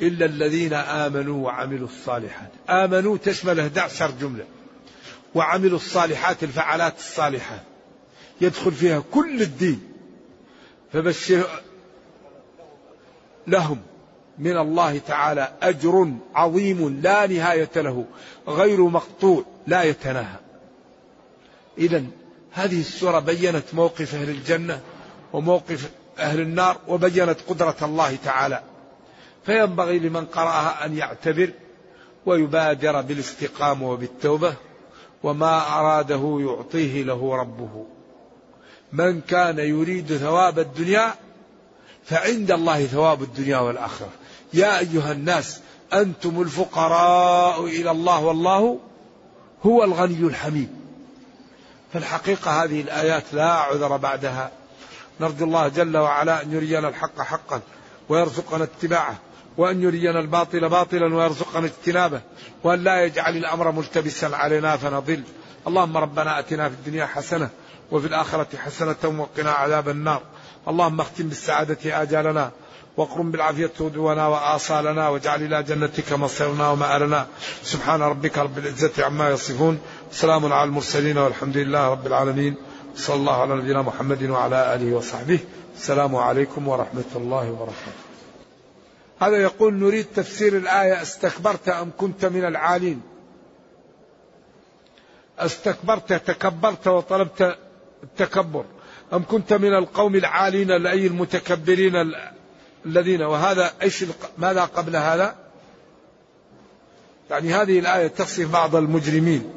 إلا 0.00 0.26
الذين 0.26 0.72
آمنوا 0.74 1.44
وعملوا 1.46 1.88
الصالحات. 1.88 2.50
آمنوا 2.70 3.16
تشمل 3.16 3.60
11 3.60 4.10
جملة. 4.10 4.44
وعملوا 5.34 5.78
الصالحات 5.78 6.42
الفعالات 6.42 6.98
الصالحات. 6.98 7.73
يدخل 8.40 8.72
فيها 8.72 9.02
كل 9.12 9.42
الدين 9.42 9.80
فبشر 10.92 11.46
لهم 13.46 13.78
من 14.38 14.58
الله 14.58 14.98
تعالى 14.98 15.52
أجر 15.62 16.12
عظيم 16.34 17.00
لا 17.02 17.26
نهاية 17.26 17.70
له 17.76 18.04
غير 18.48 18.80
مقطوع 18.80 19.44
لا 19.66 19.82
يتناهى. 19.82 20.38
إذا 21.78 22.04
هذه 22.52 22.80
السورة 22.80 23.18
بينت 23.18 23.64
موقف 23.72 24.14
أهل 24.14 24.30
الجنة 24.30 24.80
وموقف 25.32 25.90
أهل 26.18 26.40
النار 26.40 26.78
وبينت 26.88 27.36
قدرة 27.48 27.76
الله 27.82 28.16
تعالى. 28.24 28.62
فينبغي 29.46 29.98
لمن 29.98 30.24
قرأها 30.24 30.86
أن 30.86 30.96
يعتبر 30.96 31.50
ويبادر 32.26 33.00
بالاستقامة 33.00 33.90
وبالتوبة 33.90 34.54
وما 35.22 35.78
أراده 35.78 36.38
يعطيه 36.40 37.02
له 37.02 37.36
ربه. 37.36 37.86
من 38.94 39.20
كان 39.20 39.58
يريد 39.58 40.16
ثواب 40.16 40.58
الدنيا 40.58 41.14
فعند 42.04 42.50
الله 42.50 42.86
ثواب 42.86 43.22
الدنيا 43.22 43.58
والآخرة. 43.58 44.08
يا 44.54 44.78
أيها 44.78 45.12
الناس 45.12 45.60
أنتم 45.92 46.42
الفقراء 46.42 47.64
إلى 47.64 47.90
الله 47.90 48.24
والله 48.24 48.80
هو 49.66 49.84
الغني 49.84 50.20
الحميد. 50.20 50.68
فالحقيقة 51.92 52.64
هذه 52.64 52.80
الآيات 52.80 53.24
لا 53.32 53.52
عذر 53.52 53.96
بعدها. 53.96 54.50
نرجو 55.20 55.44
الله 55.44 55.68
جل 55.68 55.96
وعلا 55.96 56.42
أن 56.42 56.52
يرينا 56.52 56.88
الحق 56.88 57.20
حقا 57.20 57.60
ويرزقنا 58.08 58.64
اتباعه 58.64 59.18
وأن 59.56 59.82
يرينا 59.82 60.20
الباطل 60.20 60.68
باطلا 60.68 61.16
ويرزقنا 61.16 61.66
اجتنابه 61.66 62.20
وأن 62.64 62.84
لا 62.84 63.04
يجعل 63.04 63.36
الأمر 63.36 63.72
ملتبسا 63.72 64.26
علينا 64.26 64.76
فنضل. 64.76 65.22
اللهم 65.66 65.96
ربنا 65.96 66.38
أتنا 66.38 66.68
في 66.68 66.74
الدنيا 66.74 67.06
حسنة 67.06 67.50
وفي 67.94 68.06
الآخرة 68.06 68.56
حسنة 68.56 69.02
وقنا 69.04 69.50
عذاب 69.50 69.88
النار. 69.88 70.22
اللهم 70.68 71.00
اختم 71.00 71.28
بالسعادة 71.28 72.02
آجالنا 72.02 72.50
واقرم 72.96 73.30
بالعافية 73.30 73.70
هدونا 73.80 74.26
وآصالنا 74.26 75.08
واجعل 75.08 75.42
إلى 75.42 75.62
جنتك 75.62 76.12
مصيرنا 76.12 76.70
ومآلنا. 76.70 77.26
سبحان 77.62 78.02
ربك 78.02 78.38
رب 78.38 78.58
العزة 78.58 79.04
عما 79.04 79.30
يصفون 79.30 79.78
سلام 80.12 80.52
على 80.52 80.64
المرسلين 80.68 81.18
والحمد 81.18 81.56
لله 81.56 81.88
رب 81.88 82.06
العالمين. 82.06 82.54
صلى 82.96 83.16
الله 83.16 83.40
على 83.42 83.54
نبينا 83.54 83.82
محمد 83.82 84.22
وعلى 84.22 84.74
آله 84.74 84.96
وصحبه. 84.96 85.38
السلام 85.76 86.16
عليكم 86.16 86.68
ورحمة 86.68 87.10
الله 87.16 87.50
وبركاته. 87.50 88.02
هذا 89.20 89.36
يقول 89.36 89.74
نريد 89.74 90.06
تفسير 90.14 90.56
الآية 90.56 91.02
استكبرت 91.02 91.68
أم 91.68 91.90
كنت 91.98 92.24
من 92.24 92.44
العالين؟ 92.44 93.02
استكبرت 95.38 96.12
تكبرت 96.12 96.86
وطلبت 96.86 97.58
التكبر. 98.04 98.64
أم 99.12 99.24
كنت 99.30 99.52
من 99.52 99.74
القوم 99.74 100.14
العالين 100.14 100.86
أي 100.86 101.06
المتكبرين 101.06 102.12
الذين؟ 102.86 103.22
وهذا 103.22 103.70
إيش 103.82 104.04
ماذا 104.38 104.64
قبل 104.64 104.96
هذا؟ 104.96 105.36
يعني 107.30 107.54
هذه 107.54 107.78
الآية 107.78 108.06
تصف 108.06 108.52
بعض 108.52 108.76
المجرمين. 108.76 109.52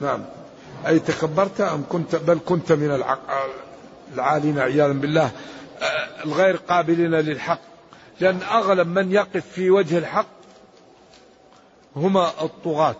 نعم. 0.00 0.24
أي 0.86 0.98
تكبرت 0.98 1.60
أم 1.60 1.84
كنت 1.88 2.16
بل 2.16 2.38
كنت 2.46 2.72
من 2.72 3.02
العالين 4.14 4.58
عياذا 4.58 4.92
بالله 4.92 5.30
الغير 6.24 6.56
قابلين 6.56 7.14
للحق. 7.14 7.60
لأن 8.20 8.42
أغلب 8.42 8.88
من 8.88 9.12
يقف 9.12 9.46
في 9.46 9.70
وجه 9.70 9.98
الحق 9.98 10.26
هما 11.96 12.32
الطغاة. 12.42 12.96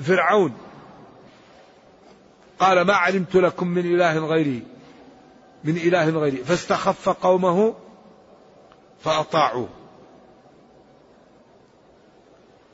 فرعون. 0.00 0.52
قال 2.58 2.80
ما 2.80 2.94
علمت 2.94 3.34
لكم 3.34 3.68
من 3.68 3.94
إله 3.94 4.18
غيري 4.18 4.62
من 5.64 5.76
إله 5.76 6.10
غيري. 6.10 6.36
فاستخف 6.36 7.08
قومه 7.08 7.74
فأطاعوه. 9.04 9.68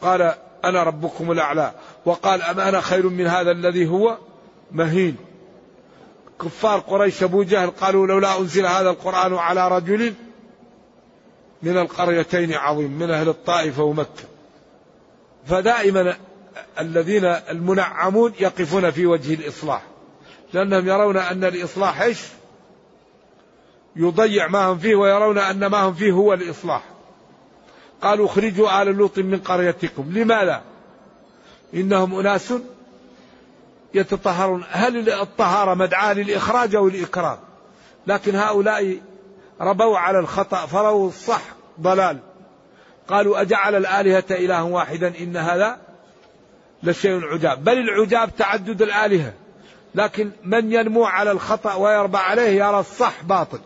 قال 0.02 0.34
أنا 0.64 0.82
ربكم 0.82 1.32
الأعلى. 1.32 1.72
وقال 2.04 2.42
أم 2.42 2.60
أنا 2.60 2.80
خير 2.80 3.08
من 3.08 3.26
هذا 3.26 3.50
الذي 3.50 3.88
هو؟ 3.88 4.18
مهين. 4.72 5.16
كفار 6.40 6.80
قريش 6.80 7.22
أبو 7.22 7.42
جهل 7.42 7.70
قالوا 7.70 8.06
لولا 8.06 8.38
أنزل 8.38 8.66
هذا 8.66 8.90
القرآن 8.90 9.34
على 9.34 9.68
رجل 9.68 10.14
من 11.62 11.78
القريتين 11.78 12.52
عظيم 12.54 12.90
من 12.90 13.10
أهل 13.10 13.28
الطائف 13.28 13.78
ومكة. 13.78 14.24
فدائما 15.46 16.16
الذين 16.80 17.24
المنعمون 17.24 18.32
يقفون 18.40 18.90
في 18.90 19.06
وجه 19.06 19.34
الإصلاح. 19.34 19.82
لأنهم 20.52 20.88
يرون 20.88 21.16
أن 21.16 21.44
الإصلاح 21.44 22.00
إيش؟ 22.00 22.20
يضيع 23.96 24.48
ما 24.48 24.66
هم 24.66 24.78
فيه 24.78 24.94
ويرون 24.94 25.38
أن 25.38 25.66
ما 25.66 25.78
هم 25.78 25.94
فيه 25.94 26.12
هو 26.12 26.34
الإصلاح. 26.34 26.82
قالوا 28.02 28.26
اخرجوا 28.26 28.82
آل 28.82 28.88
لوط 28.88 29.18
من 29.18 29.38
قريتكم. 29.38 30.12
لماذا؟ 30.12 30.62
إنهم 31.74 32.18
أناس 32.18 32.54
يتطهرون. 33.94 34.64
هل 34.70 35.10
الطهارة 35.10 35.74
مدعاة 35.74 36.12
للإخراج 36.12 36.74
أو 36.74 36.88
الإكرام 36.88 37.38
لكن 38.06 38.36
هؤلاء 38.36 39.00
ربوا 39.60 39.98
على 39.98 40.18
الخطأ 40.18 40.66
فروا 40.66 41.08
الصح 41.08 41.42
ضلال. 41.80 42.18
قالوا 43.08 43.40
أجعل 43.40 43.74
الآلهة 43.74 44.24
إلها 44.30 44.62
واحدا 44.62 45.12
إن 45.20 45.36
هذا 45.36 45.89
لشيء 46.82 47.24
عجاب 47.24 47.64
بل 47.64 47.78
العجاب 47.78 48.36
تعدد 48.36 48.82
الآلهة. 48.82 49.32
لكن 49.94 50.30
من 50.44 50.72
ينمو 50.72 51.04
على 51.04 51.30
الخطأ 51.30 51.74
ويربى 51.74 52.18
عليه 52.18 52.64
يرى 52.64 52.80
الصح 52.80 53.22
باطل. 53.22 53.58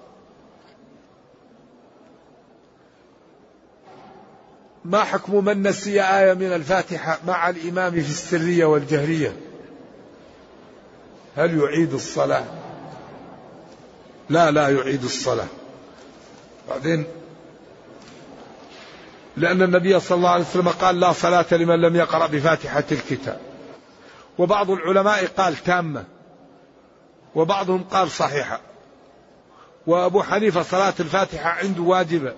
ما 4.84 5.04
حكم 5.04 5.44
من 5.44 5.62
نسي 5.62 6.02
آية 6.02 6.34
من 6.34 6.52
الفاتحة 6.52 7.18
مع 7.26 7.48
الإمام 7.48 7.92
في 7.92 7.98
السرية 7.98 8.64
والجهرية؟ 8.64 9.36
هل 11.36 11.58
يعيد 11.58 11.92
الصلاة؟ 11.92 12.44
لا 14.28 14.50
لا 14.50 14.68
يعيد 14.68 15.04
الصلاة. 15.04 15.46
بعدين 16.68 17.04
لأن 19.37 19.62
النبي 19.62 20.01
صلى 20.01 20.16
الله 20.16 20.30
عليه 20.30 20.45
وسلم 20.45 20.68
قال 20.68 21.01
لا 21.01 21.12
صلاة 21.12 21.47
لمن 21.53 21.80
لم 21.80 21.97
يقرأ 21.97 22.26
بفاتحة 22.26 22.85
الكتاب. 22.93 23.41
وبعض 24.39 24.70
العلماء 24.70 25.26
قال 25.26 25.57
تامة. 25.57 26.05
وبعضهم 27.35 27.85
قال 27.85 28.11
صحيحة. 28.11 28.61
وأبو 29.87 30.22
حنيفة 30.22 30.62
صلاة 30.62 30.95
الفاتحة 31.01 31.51
عنده 31.51 31.82
واجبة. 31.82 32.32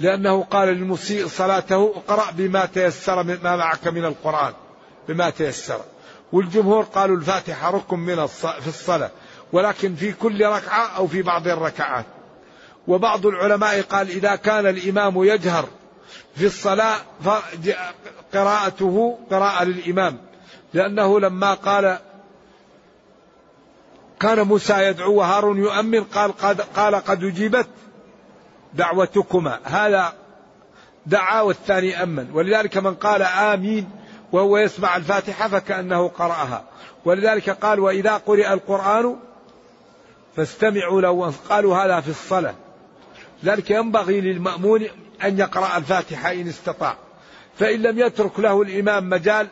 لأنه 0.00 0.44
قال 0.44 0.68
للمسيء 0.68 1.26
صلاته 1.26 1.94
اقرأ 1.96 2.30
بما 2.30 2.66
تيسر 2.66 3.22
ما 3.22 3.56
معك 3.56 3.88
من 3.88 4.04
القرآن. 4.04 4.52
بما 5.08 5.30
تيسر. 5.30 5.80
والجمهور 6.32 6.82
قالوا 6.82 7.16
الفاتحة 7.16 7.70
ركن 7.70 7.98
من 7.98 8.26
في 8.26 8.66
الصلاة. 8.66 9.10
ولكن 9.52 9.94
في 9.94 10.12
كل 10.12 10.46
ركعة 10.46 10.86
أو 10.96 11.06
في 11.06 11.22
بعض 11.22 11.48
الركعات. 11.48 12.06
وبعض 12.88 13.26
العلماء 13.26 13.82
قال 13.82 14.10
إذا 14.10 14.36
كان 14.36 14.66
الإمام 14.66 15.24
يجهر 15.24 15.68
في 16.34 16.46
الصلاة 16.46 16.96
قراءته 18.34 19.18
قراءة 19.30 19.64
للإمام. 19.64 20.18
لأنه 20.74 21.20
لما 21.20 21.54
قال 21.54 21.98
كان 24.20 24.42
موسى 24.42 24.82
يدعو 24.82 25.14
وهارون 25.14 25.58
يؤمن 25.58 26.04
قال 26.04 26.36
قد, 26.36 26.60
قال 26.60 26.94
قد 26.94 27.24
أجيبت 27.24 27.68
دعوتكما. 28.74 29.58
هذا 29.64 30.12
دعا 31.06 31.40
والثاني 31.40 32.02
أمن. 32.02 32.30
ولذلك 32.32 32.76
من 32.76 32.94
قال 32.94 33.22
آمين 33.22 33.90
وهو 34.32 34.58
يسمع 34.58 34.96
الفاتحة 34.96 35.48
فكأنه 35.48 36.08
قرأها. 36.08 36.64
ولذلك 37.04 37.50
قال 37.50 37.80
وإذا 37.80 38.16
قرئ 38.16 38.52
القرآن 38.52 39.16
فاستمعوا 40.36 41.00
له 41.00 41.32
قالوا 41.48 41.76
هذا 41.76 42.00
في 42.00 42.08
الصلاة. 42.08 42.54
ذلك 43.44 43.70
ينبغي 43.70 44.20
للمأمون 44.20 44.86
أن 45.24 45.38
يقرأ 45.38 45.76
الفاتحة 45.76 46.32
إن 46.32 46.48
استطاع. 46.48 46.96
فإن 47.58 47.82
لم 47.82 47.98
يترك 47.98 48.40
له 48.40 48.62
الإمام 48.62 49.10
مجال 49.10 49.48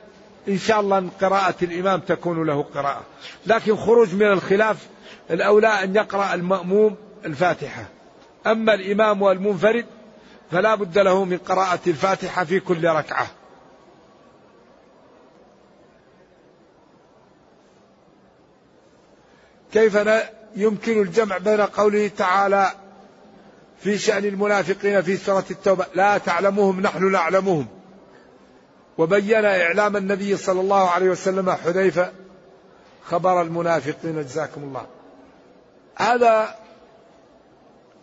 إن 0.49 0.59
شاء 0.59 0.81
الله 0.81 1.09
قراءة 1.21 1.55
الإمام 1.63 2.01
تكون 2.01 2.47
له 2.47 2.63
قراءة. 2.63 3.03
لكن 3.47 3.77
خروج 3.77 4.15
من 4.15 4.27
الخلاف 4.27 4.87
الأولى 5.31 5.69
أن 5.69 5.97
يقرأ 5.97 6.35
المأموم 6.35 6.97
الفاتحة. 7.25 7.85
أما 8.47 8.75
الإمام 8.75 9.23
والمنفرد 9.23 9.87
فلا 10.51 10.75
بد 10.75 10.99
له 10.99 11.25
من 11.25 11.39
قراءة 11.39 11.81
الفاتحة 11.87 12.45
في 12.45 12.61
كل 12.61 12.89
ركعة. 12.89 13.27
كيف 19.73 19.99
يمكن 20.57 21.03
الجمع 21.03 21.39
بين 21.39 21.61
قوله 21.61 22.09
تعالى 22.09 22.73
في 23.81 23.99
شأن 23.99 24.25
المنافقين 24.25 25.03
في 25.03 25.17
سورة 25.17 25.45
التوبة. 25.51 25.87
لا 25.95 26.19
تعلمهم 26.19 26.81
نحن 26.81 27.11
نعلمهم. 27.11 27.67
وبين 28.99 29.45
إعلام 29.45 29.97
النبي 29.97 30.37
صلى 30.37 30.61
الله 30.61 30.91
عليه 30.91 31.11
وسلم 31.11 31.51
حذيفة 31.51 32.13
خبر 33.05 33.43
المنافقين 33.43 34.23
جزاكم 34.23 34.63
الله. 34.63 34.87
هذا 35.97 36.55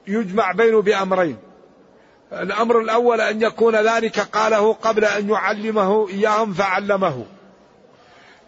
يجمع 0.07 0.51
بينه 0.51 0.81
بأمرين. 0.81 1.37
الأمر 2.31 2.79
الأول 2.79 3.21
أن 3.21 3.41
يكون 3.41 3.75
ذلك 3.75 4.19
قاله 4.19 4.73
قبل 4.73 5.05
أن 5.05 5.29
يعلمه 5.29 6.09
إياهم 6.09 6.53
فعلمه. 6.53 7.25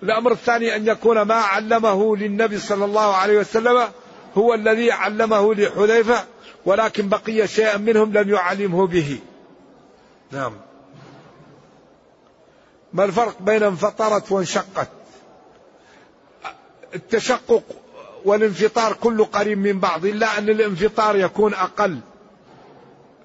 الأمر 0.04 0.32
الثاني 0.32 0.76
أن 0.76 0.88
يكون 0.88 1.22
ما 1.22 1.36
علمه 1.36 2.18
للنبي 2.18 2.60
صلى 2.60 2.86
الله 2.86 3.16
عليه 3.16 3.40
وسلم 3.40 3.82
هو 4.38 4.54
الذي 4.54 4.92
علمه 4.92 5.54
لحذيفة. 5.54 6.24
ولكن 6.66 7.10
بقي 7.10 7.48
شيئا 7.48 7.78
منهم 7.78 8.14
لم 8.14 8.30
يعلمه 8.30 8.88
به. 8.88 9.20
نعم. 10.32 10.54
ما 12.94 13.04
الفرق 13.04 13.42
بين 13.42 13.64
انفطرت 13.64 14.32
وانشقت؟ 14.32 14.90
التشقق 16.96 17.64
والانفطار 18.26 18.94
كله 18.94 19.26
قريب 19.26 19.58
من 19.58 19.80
بعض 19.80 20.06
إلا 20.06 20.38
أن 20.38 20.50
الانفطار 20.50 21.16
يكون 21.16 21.54
أقل. 21.54 22.00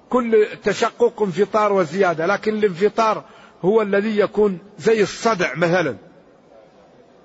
كل 0.09 0.47
تشقق 0.63 1.21
انفطار 1.21 1.73
وزيادة 1.73 2.25
لكن 2.25 2.53
الانفطار 2.53 3.23
هو 3.61 3.81
الذي 3.81 4.19
يكون 4.19 4.59
زي 4.79 5.01
الصدع 5.01 5.55
مثلا. 5.55 5.95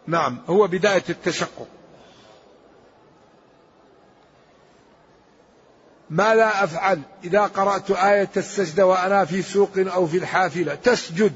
نعم 0.07 0.39
هو 0.49 0.67
بداية 0.67 1.05
التشقق. 1.11 1.69
ماذا 6.11 6.65
أفعل 6.65 7.01
إذا 7.25 7.41
قرأت 7.41 7.91
آية 7.91 8.31
السجدة 8.37 8.87
وأنا 8.87 9.25
في 9.25 9.43
سوق 9.43 9.71
أو 9.77 10.07
في 10.07 10.17
الحافلة. 10.17 10.75
تسجد. 10.75 11.33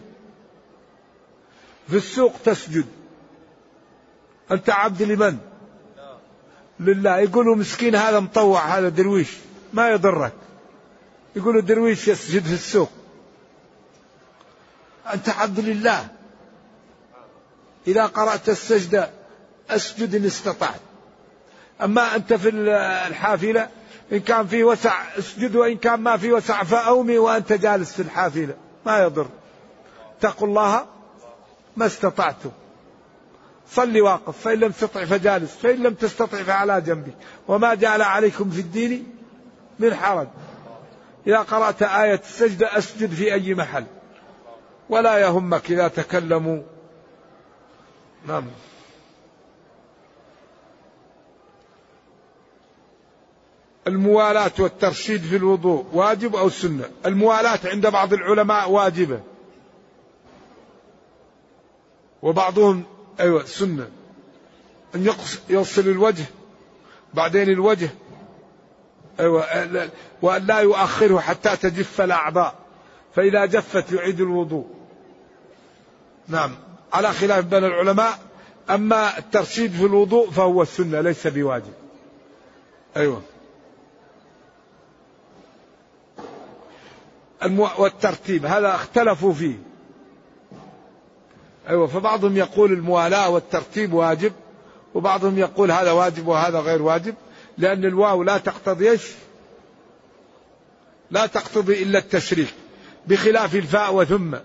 في 1.88 1.96
السوق 1.96 2.34
تسجد. 2.44 2.86
أنت 4.50 4.70
عبد 4.70 5.02
لمن؟ 5.02 5.38
لله. 6.80 7.18
يقولوا 7.18 7.56
مسكين 7.56 7.94
هذا 7.94 8.20
مطوع 8.20 8.78
هذا 8.78 8.88
درويش. 8.88 9.28
ما 9.72 9.88
يضرك. 9.88 10.32
يقولوا 11.36 11.62
درويش 11.62 12.08
يسجد 12.08 12.42
في 12.42 12.54
السوق. 12.54 12.90
أنت 15.14 15.28
عبد 15.28 15.60
لله. 15.60 16.08
إذا 17.86 18.06
قرأت 18.06 18.48
السجدة 18.48 19.10
أسجد 19.70 20.14
إن 20.14 20.24
استطعت. 20.24 20.80
أما 21.82 22.16
أنت 22.16 22.32
في 22.32 22.48
الحافلة 23.06 23.68
إن 24.12 24.20
كان 24.20 24.46
في 24.46 24.64
وسع 24.64 25.18
اسجد 25.18 25.56
وإن 25.56 25.76
كان 25.76 26.00
ما 26.00 26.16
في 26.16 26.32
وسع 26.32 26.62
فأومي 26.62 27.18
وأنت 27.18 27.52
جالس 27.52 27.92
في 27.92 28.02
الحافلة. 28.02 28.54
ما 28.86 28.98
يضر. 28.98 29.26
اتقوا 30.18 30.48
الله 30.48 30.86
ما 31.76 31.86
استطعتم. 31.86 32.50
صل 33.70 34.00
واقف 34.00 34.38
فإن 34.38 34.58
لم 34.58 34.70
تستطع 34.70 35.04
فجالس 35.04 35.56
فإن 35.56 35.82
لم 35.82 35.94
تستطع 35.94 36.42
فعلى 36.42 36.80
جنبك. 36.80 37.14
وما 37.48 37.74
جعل 37.74 38.02
عليكم 38.02 38.50
في 38.50 38.60
الدين 38.60 39.16
من 39.78 39.94
حرج. 39.94 40.28
إذا 41.26 41.38
قرأت 41.38 41.82
آية 41.82 42.20
السجدة 42.24 42.78
أسجد 42.78 43.14
في 43.14 43.34
أي 43.34 43.54
محل. 43.54 43.84
ولا 44.88 45.18
يهمك 45.18 45.70
إذا 45.70 45.88
تكلموا. 45.88 46.62
نعم. 48.26 48.44
الموالاة 53.86 54.52
والترشيد 54.58 55.22
في 55.22 55.36
الوضوء 55.36 55.86
واجب 55.92 56.36
أو 56.36 56.48
سنة؟ 56.48 56.84
الموالاة 57.06 57.58
عند 57.64 57.86
بعض 57.86 58.12
العلماء 58.12 58.70
واجبة. 58.70 59.20
وبعضهم 62.22 62.82
أيوة 63.20 63.44
سنة. 63.44 63.88
أن 64.94 65.14
يغسل 65.48 65.88
الوجه 65.88 66.24
بعدين 67.14 67.48
الوجه 67.48 67.90
أيوة 69.20 69.44
وأن 70.22 70.46
لا 70.46 70.60
يؤخره 70.60 71.18
حتى 71.20 71.56
تجف 71.56 72.00
الأعضاء. 72.00 72.54
فإذا 73.14 73.44
جفت 73.44 73.92
يعيد 73.92 74.20
الوضوء. 74.20 74.66
نعم 76.28 76.54
على 76.92 77.12
خلاف 77.12 77.44
بين 77.44 77.64
العلماء 77.64 78.18
أما 78.70 79.18
الترشيد 79.18 79.72
في 79.72 79.84
الوضوء 79.84 80.30
فهو 80.30 80.62
السنة 80.62 81.00
ليس 81.00 81.26
بواجب. 81.26 81.72
أيوة. 82.96 83.22
والترتيب 87.78 88.46
هذا 88.46 88.74
اختلفوا 88.74 89.32
فيه. 89.32 89.56
أيوة 91.68 91.86
فبعضهم 91.86 92.36
يقول 92.36 92.72
الموالاة 92.72 93.28
والترتيب 93.28 93.92
واجب 93.92 94.32
وبعضهم 94.94 95.38
يقول 95.38 95.70
هذا 95.70 95.90
واجب 95.90 96.26
وهذا 96.26 96.60
غير 96.60 96.82
واجب 96.82 97.14
لأن 97.58 97.84
الواو 97.84 98.22
لا 98.22 98.38
تقتضي 98.38 98.90
إيش؟ 98.90 99.02
لا 101.10 101.26
تقتضي 101.26 101.82
إلا 101.82 101.98
التشريك 101.98 102.54
بخلاف 103.06 103.54
الفاء 103.54 103.94
وثم. 103.94 104.36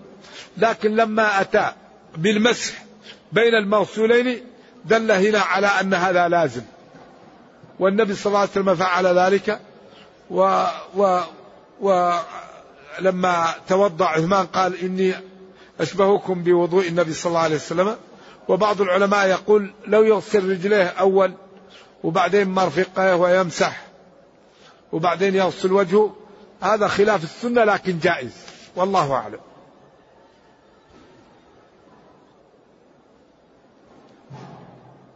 لكن 0.56 0.96
لما 0.96 1.40
أتى 1.40 1.72
بالمسح 2.16 2.84
بين 3.32 3.54
الموصولين 3.54 4.44
دل 4.84 5.12
هنا 5.12 5.38
على 5.38 5.66
أن 5.66 5.94
هذا 5.94 6.28
لازم. 6.28 6.62
والنبي 7.78 8.14
صلى 8.14 8.26
الله 8.26 8.40
عليه 8.40 8.50
وسلم 8.50 8.74
فعل 8.74 9.06
ذلك 9.18 9.60
و, 10.30 10.66
و, 10.96 11.20
ولما 12.98 13.54
توضأ 13.68 14.04
عثمان 14.04 14.46
قال 14.46 14.80
إني 14.80 15.14
أشبهكم 15.80 16.42
بوضوء 16.42 16.88
النبي 16.88 17.12
صلى 17.12 17.30
الله 17.30 17.40
عليه 17.40 17.56
وسلم 17.56 17.96
وبعض 18.48 18.80
العلماء 18.80 19.26
يقول 19.26 19.72
لو 19.86 20.02
يغسل 20.02 20.50
رجليه 20.50 20.86
أول 20.86 21.34
وبعدين 22.04 22.48
مرفقه 22.48 23.16
ويمسح 23.16 23.86
وبعدين 24.92 25.34
يغسل 25.34 25.72
وجهه 25.72 26.16
هذا 26.60 26.88
خلاف 26.88 27.24
السنة 27.24 27.64
لكن 27.64 27.98
جائز 27.98 28.32
والله 28.76 29.12
أعلم. 29.12 29.38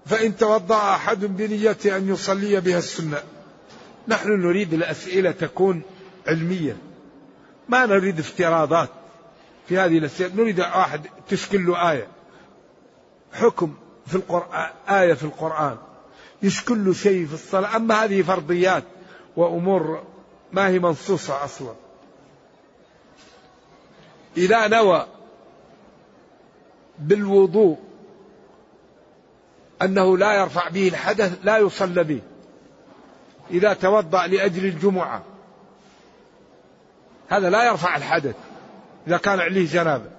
فإن 0.06 0.36
توضأ 0.36 0.94
أحد 0.94 1.24
بنية 1.24 1.78
أن 1.86 2.08
يصلي 2.08 2.60
بها 2.60 2.78
السنة 2.78 3.22
نحن 4.08 4.28
نريد 4.28 4.74
الأسئلة 4.74 5.30
تكون 5.30 5.82
علمية. 6.26 6.76
ما 7.70 7.86
نريد 7.86 8.18
افتراضات 8.18 8.88
في 9.68 9.78
هذه 9.78 9.98
الأسئلة. 9.98 10.34
نريد 10.34 10.60
واحد 10.60 11.06
تشكل 11.28 11.66
له 11.66 11.90
آية. 11.90 12.06
حكم 13.32 13.74
في 14.06 14.14
القرآن 14.14 14.70
آية 14.88 15.14
في 15.14 15.24
القرآن. 15.24 15.76
يشكل 16.42 16.84
له 16.84 16.92
شيء 16.92 17.26
في 17.26 17.34
الصلاة. 17.34 17.76
أما 17.76 18.04
هذه 18.04 18.22
فرضيات 18.22 18.84
وأمور 19.36 20.02
ما 20.52 20.68
هي 20.68 20.78
منصوصة 20.78 21.44
أصلا. 21.44 21.74
إذا 24.36 24.68
نوى 24.68 25.06
بالوضوء 26.98 27.78
أنه 29.82 30.18
لا 30.18 30.32
يرفع 30.32 30.68
به 30.68 30.88
الحدث 30.88 31.38
لا 31.44 31.58
يصلى 31.58 32.04
به. 32.04 32.20
إذا 33.50 33.72
توضأ 33.72 34.26
لأجل 34.26 34.64
الجمعة 34.64 35.29
هذا 37.30 37.50
لا 37.50 37.64
يرفع 37.64 37.96
الحدث 37.96 38.34
إذا 39.06 39.16
كان 39.16 39.40
عليه 39.40 39.66
جنابة. 39.66 40.10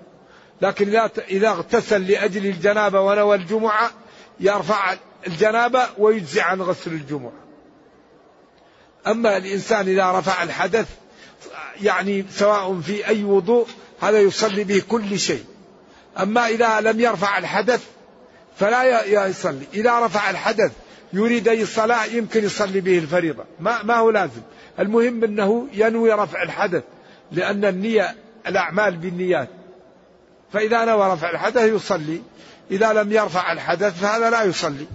لكن 0.61 0.95
إذا 1.29 1.49
اغتسل 1.49 2.07
لأجل 2.07 2.45
الجنابة 2.45 3.01
ونوى 3.01 3.35
الجمعة 3.35 3.91
يرفع 4.39 4.95
الجنابة 5.27 5.81
ويجزي 5.97 6.41
عن 6.41 6.61
غسل 6.61 6.91
الجمعة. 6.91 7.31
أما 9.07 9.37
الإنسان 9.37 9.87
إذا 9.87 10.11
رفع 10.11 10.43
الحدث 10.43 10.87
يعني 11.81 12.25
سواء 12.31 12.79
في 12.81 13.07
أي 13.07 13.23
وضوء 13.23 13.67
هذا 14.01 14.19
يصلي 14.19 14.63
به 14.63 14.81
كل 14.89 15.19
شيء. 15.19 15.45
أما 16.19 16.47
إذا 16.47 16.81
لم 16.81 16.99
يرفع 16.99 17.37
الحدث 17.37 17.85
فلا 18.57 19.05
يصلي. 19.27 19.65
إذا 19.73 19.99
رفع 19.99 20.29
الحدث 20.29 20.71
يريد 21.13 21.47
أي 21.47 21.65
صلاة 21.65 22.05
يمكن 22.05 22.43
يصلي 22.43 22.81
به 22.81 22.97
الفريضة. 22.97 23.43
ما, 23.59 23.83
ما 23.83 23.95
هو 23.95 24.09
لازم. 24.09 24.41
المهم 24.79 25.23
أنه 25.23 25.67
ينوي 25.73 26.11
رفع 26.11 26.43
الحدث. 26.43 26.83
لأن 27.31 27.65
النية 27.65 28.15
الأعمال 28.47 28.97
بالنيات. 28.97 29.49
فإذا 30.53 30.85
نوى 30.85 31.13
رفع 31.13 31.29
الحدث 31.29 31.61
يصلي 31.61 32.21
إذا 32.71 32.93
لم 32.93 33.11
يرفع 33.11 33.51
الحدث 33.51 34.01
فهذا 34.01 34.29
لا 34.29 34.43
يصلي. 34.43 34.85